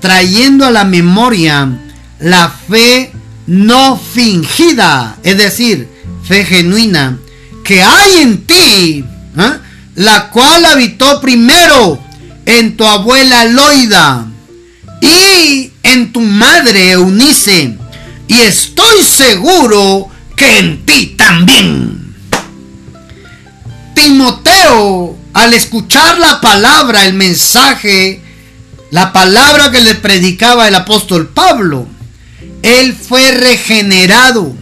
Trayendo 0.00 0.66
a 0.66 0.70
la 0.70 0.84
memoria 0.84 1.80
la 2.20 2.50
fe 2.50 3.10
no 3.46 3.96
fingida, 3.96 5.16
es 5.22 5.38
decir, 5.38 5.88
fe 6.24 6.44
genuina, 6.44 7.18
que 7.64 7.82
hay 7.82 8.18
en 8.20 8.44
ti, 8.44 9.04
¿eh? 9.38 9.67
La 9.98 10.30
cual 10.30 10.64
habitó 10.64 11.20
primero 11.20 12.00
en 12.46 12.76
tu 12.76 12.86
abuela 12.86 13.44
Loida 13.46 14.28
y 15.00 15.72
en 15.82 16.12
tu 16.12 16.20
madre 16.20 16.92
Eunice, 16.92 17.76
y 18.28 18.34
estoy 18.34 19.02
seguro 19.02 20.08
que 20.36 20.58
en 20.58 20.86
ti 20.86 21.16
también. 21.18 22.14
Timoteo, 23.96 25.18
al 25.32 25.52
escuchar 25.54 26.18
la 26.18 26.40
palabra, 26.40 27.04
el 27.04 27.14
mensaje, 27.14 28.22
la 28.92 29.12
palabra 29.12 29.72
que 29.72 29.80
le 29.80 29.96
predicaba 29.96 30.68
el 30.68 30.76
apóstol 30.76 31.28
Pablo, 31.28 31.88
él 32.62 32.94
fue 32.94 33.32
regenerado 33.32 34.54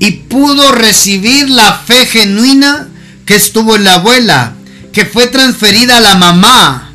y 0.00 0.10
pudo 0.10 0.72
recibir 0.72 1.50
la 1.50 1.74
fe 1.74 2.06
genuina 2.06 2.88
que 3.28 3.36
estuvo 3.36 3.76
en 3.76 3.84
la 3.84 3.94
abuela, 3.96 4.54
que 4.90 5.04
fue 5.04 5.26
transferida 5.26 5.98
a 5.98 6.00
la 6.00 6.14
mamá, 6.14 6.94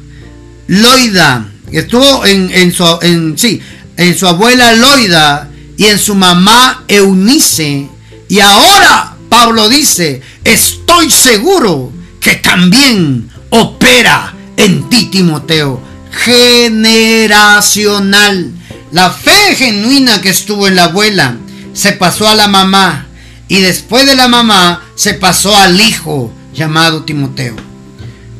Loida, 0.65 1.47
estuvo 1.71 2.25
en, 2.25 2.73
su, 2.73 2.84
en, 3.03 3.38
sí, 3.38 3.61
en 3.97 4.17
su 4.17 4.25
abuela 4.25 4.73
Loida 4.73 5.51
y 5.77 5.86
en 5.86 5.99
su 5.99 6.15
mamá 6.15 6.86
Eunice. 6.88 7.88
Y 8.29 8.39
ahora 8.39 9.15
Pablo 9.29 9.69
dice, 9.69 10.23
estoy 10.43 11.11
seguro 11.11 11.93
que 12.19 12.38
también 12.38 13.29
opera 13.51 14.34
en 14.57 14.89
ti, 14.89 15.09
Timoteo, 15.11 15.79
generacional. 16.09 18.51
La 18.91 19.11
fe 19.11 19.55
genuina 19.55 20.19
que 20.19 20.29
estuvo 20.29 20.67
en 20.67 20.77
la 20.77 20.86
abuela 20.86 21.38
se 21.73 21.91
pasó 21.91 22.27
a 22.27 22.34
la 22.34 22.47
mamá 22.47 23.05
y 23.47 23.61
después 23.61 24.05
de 24.05 24.15
la 24.15 24.27
mamá 24.27 24.83
se 24.95 25.13
pasó 25.13 25.55
al 25.55 25.79
hijo 25.79 26.33
llamado 26.53 27.03
Timoteo. 27.03 27.55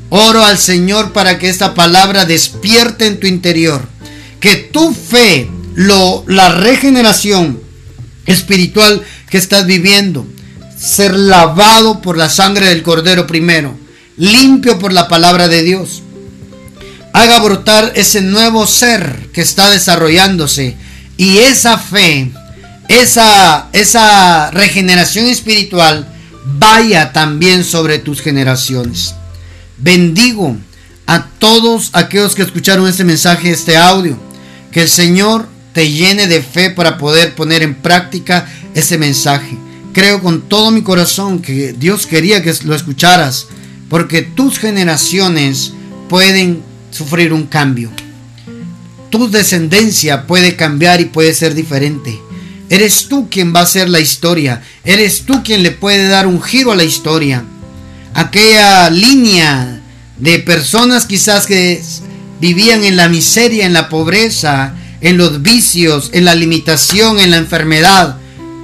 Oro 0.09 0.45
al 0.45 0.57
Señor 0.57 1.11
para 1.11 1.39
que 1.39 1.49
esta 1.49 1.73
palabra 1.73 2.25
despierte 2.25 3.07
en 3.07 3.19
tu 3.19 3.27
interior, 3.27 3.87
que 4.39 4.55
tu 4.55 4.93
fe, 4.93 5.49
lo, 5.73 6.23
la 6.27 6.49
regeneración 6.49 7.59
espiritual 8.25 9.03
que 9.29 9.37
estás 9.37 9.65
viviendo, 9.65 10.25
ser 10.77 11.15
lavado 11.15 12.01
por 12.01 12.17
la 12.17 12.29
sangre 12.29 12.67
del 12.67 12.83
Cordero 12.83 13.25
primero, 13.25 13.75
limpio 14.17 14.77
por 14.77 14.93
la 14.93 15.07
palabra 15.07 15.47
de 15.47 15.63
Dios, 15.63 16.03
haga 17.13 17.39
brotar 17.39 17.93
ese 17.95 18.21
nuevo 18.21 18.67
ser 18.67 19.29
que 19.33 19.41
está 19.41 19.69
desarrollándose 19.69 20.75
y 21.17 21.37
esa 21.37 21.77
fe, 21.77 22.31
esa, 23.01 23.69
esa 23.73 24.51
regeneración 24.51 25.27
espiritual 25.27 26.07
vaya 26.45 27.11
también 27.13 27.63
sobre 27.63 27.99
tus 27.99 28.21
generaciones. 28.21 29.15
Bendigo 29.77 30.57
a 31.05 31.25
todos 31.39 31.89
aquellos 31.93 32.35
que 32.35 32.43
escucharon 32.43 32.87
este 32.87 33.03
mensaje, 33.03 33.51
este 33.51 33.77
audio. 33.77 34.17
Que 34.71 34.81
el 34.81 34.89
Señor 34.89 35.47
te 35.73 35.91
llene 35.91 36.27
de 36.27 36.41
fe 36.41 36.69
para 36.69 36.97
poder 36.97 37.35
poner 37.35 37.63
en 37.63 37.75
práctica 37.75 38.47
ese 38.73 38.97
mensaje. 38.97 39.57
Creo 39.93 40.21
con 40.21 40.41
todo 40.41 40.71
mi 40.71 40.81
corazón 40.81 41.39
que 41.39 41.73
Dios 41.73 42.07
quería 42.07 42.41
que 42.41 42.53
lo 42.63 42.73
escucharas, 42.73 43.47
porque 43.89 44.23
tus 44.23 44.57
generaciones 44.57 45.73
pueden 46.09 46.63
sufrir 46.91 47.33
un 47.33 47.43
cambio. 47.45 47.91
Tu 49.11 49.29
descendencia 49.29 50.25
puede 50.25 50.55
cambiar 50.55 51.01
y 51.01 51.05
puede 51.05 51.35
ser 51.35 51.53
diferente. 51.53 52.19
Eres 52.70 53.07
tú 53.07 53.30
quien 53.30 53.53
va 53.53 53.61
a 53.61 53.64
hacer 53.64 53.89
la 53.89 53.99
historia. 53.99 54.61
Eres 54.84 55.26
tú 55.26 55.43
quien 55.43 55.64
le 55.64 55.72
puede 55.72 56.07
dar 56.07 56.28
un 56.28 56.41
giro 56.41 56.72
a 56.72 56.76
la 56.76 56.84
historia. 56.84 57.43
Aquella 58.14 58.89
línea 58.89 59.82
de 60.18 60.39
personas 60.39 61.05
quizás 61.05 61.45
que 61.45 61.82
vivían 62.39 62.84
en 62.84 62.95
la 62.95 63.09
miseria, 63.09 63.66
en 63.66 63.74
la 63.74 63.89
pobreza, 63.89 64.74
en 65.01 65.18
los 65.18 65.41
vicios, 65.41 66.09
en 66.14 66.26
la 66.26 66.36
limitación, 66.36 67.20
en 67.20 67.32
la 67.32 67.38
enfermedad. 67.38 68.18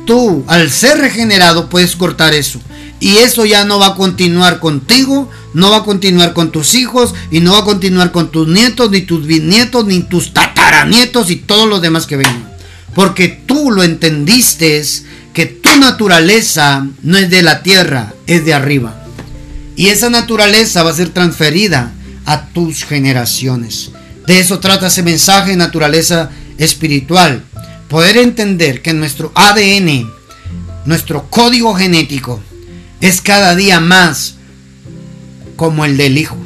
Tú, 0.06 0.44
al 0.48 0.72
ser 0.72 0.98
regenerado, 0.98 1.70
puedes 1.70 1.96
cortar 1.96 2.34
eso. 2.34 2.60
Y 3.00 3.18
eso 3.18 3.46
ya 3.46 3.64
no 3.66 3.80
va 3.80 3.88
a 3.88 3.96
continuar 3.96 4.60
contigo, 4.60 5.30
no 5.54 5.70
va 5.70 5.78
a 5.78 5.84
continuar 5.84 6.34
con 6.34 6.52
tus 6.52 6.76
hijos 6.76 7.14
y 7.32 7.40
no 7.40 7.54
va 7.54 7.60
a 7.60 7.64
continuar 7.64 8.12
con 8.12 8.32
tus 8.32 8.48
nietos, 8.48 8.92
ni 8.92 9.02
tus 9.02 9.26
bisnietos, 9.26 9.86
ni 9.86 10.02
tus 10.02 10.34
tataranietos 10.34 11.30
y 11.30 11.38
todos 11.38 11.68
los 11.70 11.82
demás 11.82 12.06
que 12.06 12.18
vengan. 12.18 12.49
Porque 12.96 13.28
tú 13.28 13.72
lo 13.72 13.84
entendiste 13.84 14.84
que 15.34 15.46
tu 15.46 15.76
naturaleza 15.80 16.88
no 17.02 17.18
es 17.18 17.30
de 17.30 17.42
la 17.42 17.64
tierra, 17.64 18.14
es 18.28 18.46
de 18.46 18.54
arriba. 18.54 19.04
Y 19.76 19.88
esa 19.88 20.10
naturaleza 20.10 20.84
va 20.84 20.92
a 20.92 20.96
ser 20.96 21.10
transferida 21.10 21.94
a 22.26 22.48
tus 22.48 22.84
generaciones. 22.84 23.92
De 24.28 24.40
eso 24.40 24.60
trata 24.60 24.88
ese 24.88 25.04
mensaje 25.04 25.52
de 25.52 25.58
naturaleza 25.58 26.30
espiritual. 26.58 27.44
Poder 27.88 28.18
entender 28.18 28.82
que 28.82 28.94
nuestro 28.94 29.32
ADN, 29.34 30.12
nuestro 30.86 31.30
código 31.30 31.74
genético, 31.74 32.42
es 33.02 33.22
cada 33.22 33.56
día 33.56 33.80
más 33.80 34.36
como 35.56 35.86
el 35.86 35.98
del 35.98 36.18
Hijo, 36.18 36.38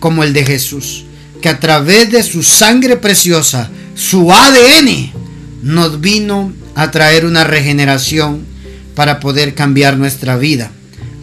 como 0.00 0.22
el 0.22 0.32
de 0.32 0.44
Jesús, 0.44 1.04
que 1.40 1.48
a 1.48 1.60
través 1.60 2.10
de 2.10 2.22
su 2.22 2.42
sangre 2.42 2.96
preciosa, 2.96 3.70
su 3.94 4.32
ADN, 4.32 5.12
nos 5.64 6.02
vino 6.02 6.52
a 6.74 6.90
traer 6.90 7.24
una 7.24 7.42
regeneración 7.42 8.44
para 8.94 9.18
poder 9.18 9.54
cambiar 9.54 9.96
nuestra 9.96 10.36
vida 10.36 10.70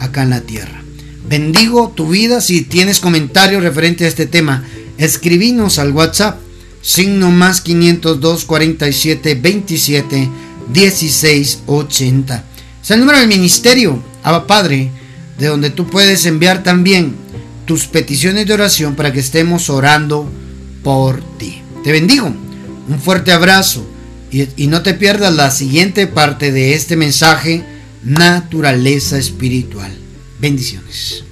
acá 0.00 0.24
en 0.24 0.30
la 0.30 0.40
tierra. 0.40 0.82
Bendigo 1.28 1.92
tu 1.94 2.08
vida 2.08 2.40
si 2.40 2.62
tienes 2.62 2.98
comentarios 2.98 3.62
referente 3.62 4.04
a 4.04 4.08
este 4.08 4.26
tema. 4.26 4.64
Escribinos 4.98 5.78
al 5.78 5.92
WhatsApp 5.92 6.40
signo 6.82 7.30
más 7.30 7.60
502 7.60 8.44
47 8.44 9.36
27 9.36 10.28
16 10.72 11.62
80. 11.66 12.44
Es 12.82 12.90
el 12.90 12.98
número 12.98 13.20
del 13.20 13.28
ministerio, 13.28 14.02
Abba 14.24 14.48
Padre, 14.48 14.90
de 15.38 15.46
donde 15.46 15.70
tú 15.70 15.86
puedes 15.86 16.26
enviar 16.26 16.64
también 16.64 17.14
tus 17.64 17.86
peticiones 17.86 18.48
de 18.48 18.54
oración 18.54 18.96
para 18.96 19.12
que 19.12 19.20
estemos 19.20 19.70
orando 19.70 20.28
por 20.82 21.22
ti. 21.38 21.62
Te 21.84 21.92
bendigo. 21.92 22.26
Un 22.88 22.98
fuerte 22.98 23.30
abrazo 23.30 23.91
y, 24.32 24.66
no 24.66 24.82
te 24.82 24.94
pierdas 24.94 25.34
la 25.34 25.50
siguiente 25.50 26.06
parte 26.06 26.52
de 26.52 26.74
este 26.74 26.96
mensaje, 26.96 27.62
naturaleza 28.02 29.18
espiritual. 29.18 29.92
Bendiciones. 30.40 31.24